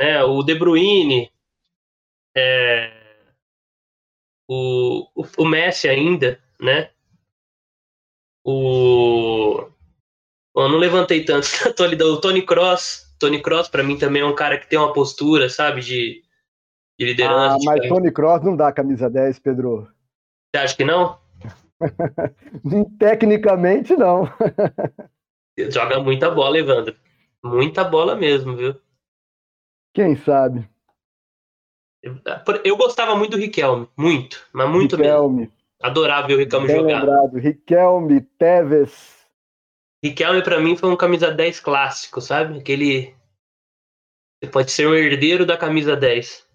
[0.01, 0.25] né?
[0.25, 1.31] o De Bruyne,
[2.37, 2.91] é,
[4.49, 5.07] o,
[5.39, 6.91] o, Messi ainda, né?
[8.45, 9.69] O.
[10.57, 11.47] Eu não levantei tanto.
[12.03, 15.49] O Tony Cross Tony Cross, para mim, também é um cara que tem uma postura,
[15.51, 16.23] sabe, de,
[16.99, 17.57] de liderança.
[17.57, 17.89] Ah, mas de...
[17.89, 19.87] Tony Cross não dá camisa 10, Pedro.
[20.51, 21.19] Você acha que não?
[22.99, 24.25] Tecnicamente, não.
[25.71, 26.97] Joga muita bola, Evandro.
[27.45, 28.75] Muita bola mesmo, viu?
[29.93, 30.69] Quem sabe?
[32.65, 35.41] Eu gostava muito do Riquelme, muito, mas muito Riquelme.
[35.41, 35.53] mesmo.
[35.83, 37.01] Adorava ver o Riquelme Bem jogar.
[37.01, 37.39] Lembrado.
[37.39, 39.21] Riquelme, Tevez,
[40.03, 42.59] Riquelme para mim foi um camisa 10 clássico, sabe?
[42.59, 43.15] Aquele
[44.43, 46.49] você pode ser um herdeiro da camisa 10.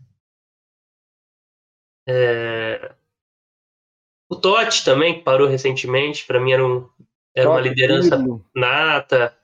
[2.08, 2.96] É...
[4.28, 6.90] O Totti também, que parou recentemente, para mim era, um,
[7.36, 8.18] era uma liderança
[8.56, 9.38] nata.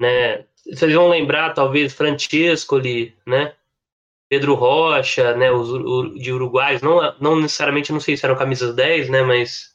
[0.00, 0.48] Né?
[0.64, 3.54] Vocês vão lembrar, talvez, Francesco ali, né?
[4.28, 5.50] Pedro Rocha, né?
[5.50, 9.22] Os de uruguais, não, não necessariamente, não sei se eram camisas 10, né?
[9.22, 9.74] Mas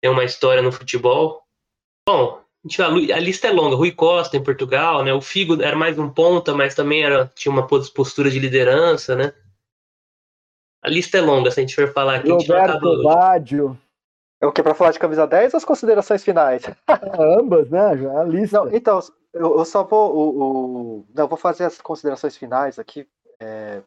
[0.00, 1.42] tem uma história no futebol.
[2.08, 2.40] Bom,
[3.14, 3.76] a lista é longa.
[3.76, 5.12] Rui Costa em Portugal, né?
[5.12, 9.32] O Figo era mais um ponta, mas também era, tinha uma postura de liderança, né?
[10.82, 12.30] A lista é longa, se a gente for falar aqui.
[12.30, 13.78] Roberto Baggio.
[14.40, 14.62] É o que?
[14.62, 16.62] Para falar de camisa 10 ou as considerações finais?
[17.18, 17.96] Ambas, né?
[17.96, 18.58] Já a lista.
[18.58, 19.00] Não, então,
[19.32, 20.14] eu, eu, só vou.
[20.14, 23.08] O, o, não, vou fazer as considerações finais aqui.
[23.40, 23.82] É...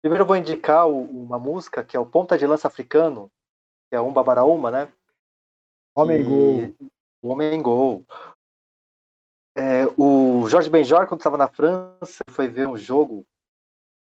[0.00, 3.30] Primeiro eu vou indicar o, uma música que é o Ponta de Lança Africano,
[3.88, 4.92] que é um Babaraúma, né?
[5.94, 6.24] Homem e...
[6.24, 6.90] Gol
[7.22, 8.04] o Homem Gol.
[9.56, 13.24] É, o Jorge Benjor, quando estava na França, foi ver um jogo,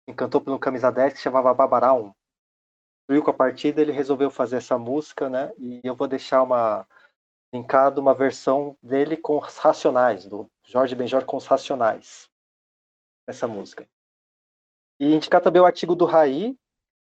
[0.07, 2.15] encantou pelo camisa 10 que chamava Babarão.
[3.11, 5.53] Viu com a partida, ele resolveu fazer essa música, né?
[5.59, 6.87] E eu vou deixar uma
[7.53, 12.29] linkado uma versão dele com os Racionais, do Jorge Benjor com os Racionais.
[13.27, 13.89] Essa música.
[15.01, 16.59] E indicar também o artigo do Raí,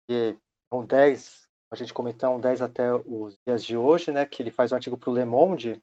[0.08, 0.38] que
[0.72, 4.26] um 10, a gente comentou um 10 até os dias de hoje, né?
[4.26, 5.82] Que ele faz um artigo para o Le Monde,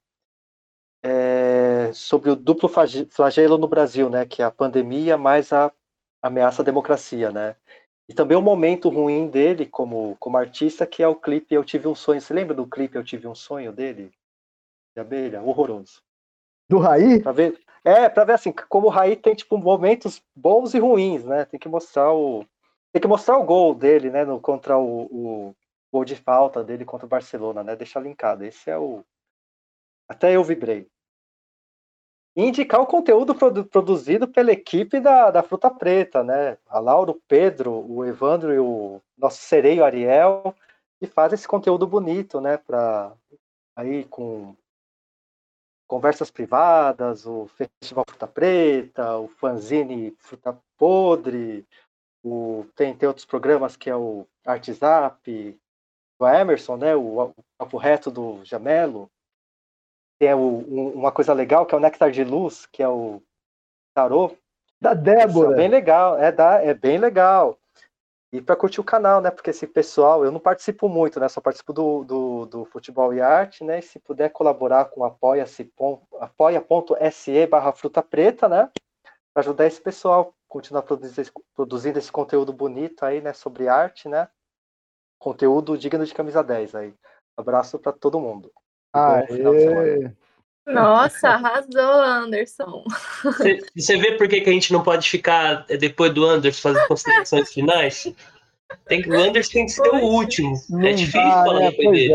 [1.07, 5.73] é, sobre o duplo flagelo no Brasil, né, que é a pandemia mais a
[6.21, 7.57] ameaça à democracia, né.
[8.09, 11.89] E também o momento ruim dele como, como artista, que é o clipe Eu Tive
[11.89, 12.21] um Sonho.
[12.21, 14.13] Você lembra do clipe Eu Tive um Sonho dele?
[14.97, 15.43] De abelha?
[15.43, 16.03] Horroroso.
[16.69, 17.23] Do Raí?
[17.23, 21.25] Pra ver, é, pra ver assim, como o Raí tem, tipo, momentos bons e ruins,
[21.25, 21.45] né?
[21.45, 22.45] Tem que mostrar o.
[22.93, 24.25] Tem que mostrar o gol dele, né?
[24.25, 25.57] No, contra o, o
[25.93, 27.77] gol de falta dele contra o Barcelona, né?
[27.77, 28.45] Deixar linkado.
[28.45, 29.05] Esse é o.
[30.09, 30.89] Até eu vibrei
[32.37, 36.59] e indicar o conteúdo produ produzido pela equipe da, da Fruta Preta, né?
[36.69, 40.55] A Laura, o Pedro, o Evandro e o nosso sereio Ariel,
[41.01, 42.59] que fazem esse conteúdo bonito, né?
[42.59, 43.13] Para
[43.75, 44.55] aí com
[45.87, 51.67] conversas privadas, o Festival Fruta Preta, o fanzine Fruta Podre,
[52.25, 55.59] o, tem, tem outros programas que é o Artzap,
[56.19, 56.97] o Emerson, né?
[56.97, 59.11] O, o Papo Reto do Jamelo,
[60.19, 63.23] tem o, um, uma coisa legal que é o Nectar de Luz, que é o
[63.95, 64.37] tarô.
[64.81, 65.55] Da Débora.
[65.55, 67.59] É bem legal, é, da, é bem legal.
[68.37, 69.31] E para curtir o canal, né?
[69.31, 71.27] Porque esse pessoal, eu não participo muito, né?
[71.27, 73.79] Só participo do, do, do futebol e arte, né?
[73.79, 75.73] E se puder colaborar com apoia.se
[76.21, 76.63] apoia
[77.49, 78.71] barra fruta preta, né?
[79.33, 83.33] Para ajudar esse pessoal a continuar produzindo, produzindo esse conteúdo bonito aí, né?
[83.33, 84.29] Sobre arte, né?
[85.19, 86.95] Conteúdo digno de camisa 10 aí.
[87.39, 88.53] Abraço para todo mundo.
[88.93, 90.13] Aê.
[90.67, 92.85] Nossa, arrasou, Anderson.
[93.77, 96.87] Você vê por que, que a gente não pode ficar eh, depois do Anderson fazer
[96.89, 98.13] considerações finais?
[98.87, 100.55] Tem, o Anderson tem que ser o último.
[100.55, 102.15] É não é difícil dá, falar é, depois dele.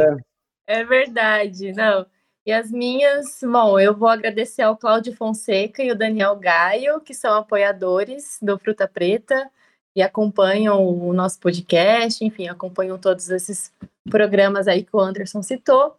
[0.68, 0.80] É.
[0.80, 2.06] é verdade, não.
[2.46, 7.14] E as minhas, bom, eu vou agradecer ao Cláudio Fonseca e o Daniel Gaio, que
[7.14, 9.50] são apoiadores do Fruta Preta
[9.96, 13.72] e acompanham o nosso podcast, enfim, acompanham todos esses
[14.10, 15.96] programas aí que o Anderson citou.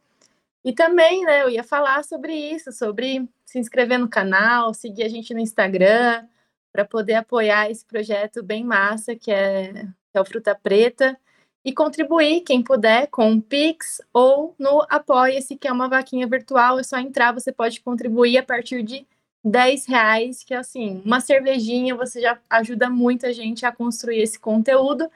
[0.65, 5.09] E também, né, eu ia falar sobre isso, sobre se inscrever no canal, seguir a
[5.09, 6.27] gente no Instagram,
[6.73, 11.19] para poder apoiar esse projeto bem massa que é, que é o Fruta Preta
[11.65, 16.79] e contribuir, quem puder, com o Pix ou no Apoia-se, que é uma vaquinha virtual,
[16.79, 19.07] é só entrar, você pode contribuir a partir de
[19.45, 24.39] 10 reais, que é assim, uma cervejinha, você já ajuda muita gente a construir esse
[24.39, 25.11] conteúdo.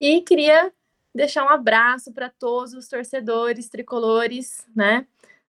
[0.00, 0.72] E queria
[1.14, 5.06] deixar um abraço para todos os torcedores tricolores, né?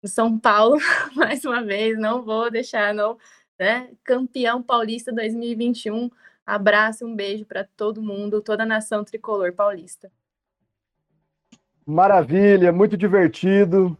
[0.00, 0.78] Do São Paulo,
[1.16, 3.18] mais uma vez, não vou deixar, não,
[3.58, 3.90] né?
[4.04, 6.10] Campeão paulista 2021.
[6.46, 10.10] Abraço, um beijo para todo mundo, toda a nação tricolor paulista.
[11.84, 13.96] Maravilha, muito divertido.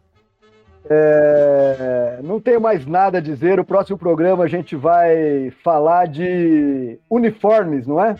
[0.90, 3.58] É, não tenho mais nada a dizer.
[3.58, 8.14] O próximo programa a gente vai falar de uniformes, não é?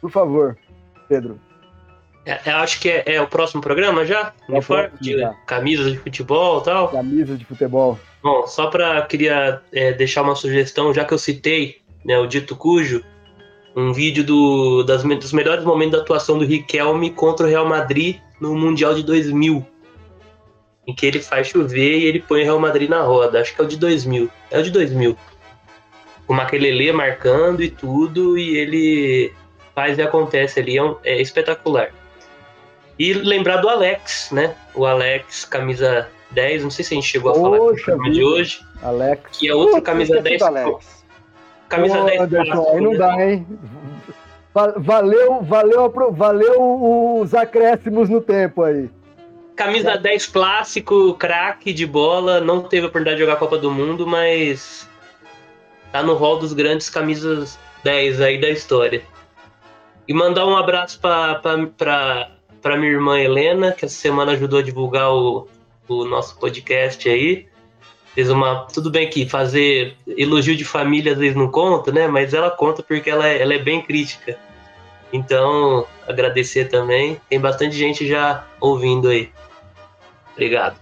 [0.00, 0.58] Por favor,
[1.08, 1.40] Pedro.
[2.24, 4.32] É, eu acho que é, é, o próximo programa já?
[4.48, 4.90] É Uniforme?
[5.00, 5.32] De já.
[5.46, 6.88] camisas de futebol e tal?
[6.88, 7.98] Camisas de futebol.
[8.22, 12.54] Bom, só para queria é, deixar uma sugestão, já que eu citei né, o Dito
[12.54, 13.02] Cujo,
[13.74, 18.16] um vídeo do, das, dos melhores momentos da atuação do Riquelme contra o Real Madrid
[18.40, 19.66] no Mundial de 2000.
[20.86, 23.40] Em que ele faz chover e ele põe o Real Madrid na roda.
[23.40, 24.30] Acho que é o de 2000.
[24.50, 25.16] É o de 2000.
[26.26, 29.32] Com o Maquelele marcando e tudo, e ele
[29.74, 30.76] faz e acontece ali.
[30.76, 31.92] É, um, é espetacular.
[33.00, 34.54] E lembrar do Alex, né?
[34.74, 38.22] O Alex, camisa 10, não sei se a gente chegou a falar Poxa, no de
[38.22, 38.60] hoje.
[38.82, 39.38] Alex.
[39.38, 40.42] Que é outro camisa 10.
[40.42, 41.02] Alex.
[41.66, 42.20] Camisa Ô, 10.
[42.20, 42.98] Anderson, aí não né?
[42.98, 43.46] dá, hein?
[44.52, 48.90] Valeu, valeu, valeu os acréscimos no tempo aí.
[49.56, 53.70] Camisa 10 clássico, craque de bola, não teve a oportunidade de jogar a Copa do
[53.70, 54.86] Mundo, mas
[55.90, 59.02] tá no rol dos grandes camisas 10 aí da história.
[60.06, 65.12] E mandar um abraço para para minha irmã Helena, que essa semana ajudou a divulgar
[65.12, 65.48] o,
[65.88, 67.46] o nosso podcast aí.
[68.14, 68.66] Fez uma.
[68.72, 72.08] Tudo bem que fazer elogio de família às vezes não conta, né?
[72.08, 74.36] Mas ela conta porque ela é, ela é bem crítica.
[75.12, 77.20] Então, agradecer também.
[77.28, 79.30] Tem bastante gente já ouvindo aí.
[80.32, 80.76] Obrigado.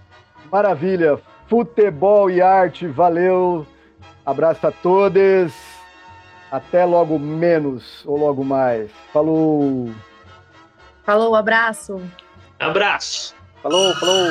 [0.51, 1.19] Maravilha.
[1.47, 3.65] Futebol e arte, valeu.
[4.25, 5.53] Abraço a todos.
[6.51, 8.89] Até logo menos ou logo mais.
[9.13, 9.89] Falou.
[11.09, 11.99] Falou, abraço.
[12.59, 13.33] Abraço.
[13.63, 14.29] Falou, falou.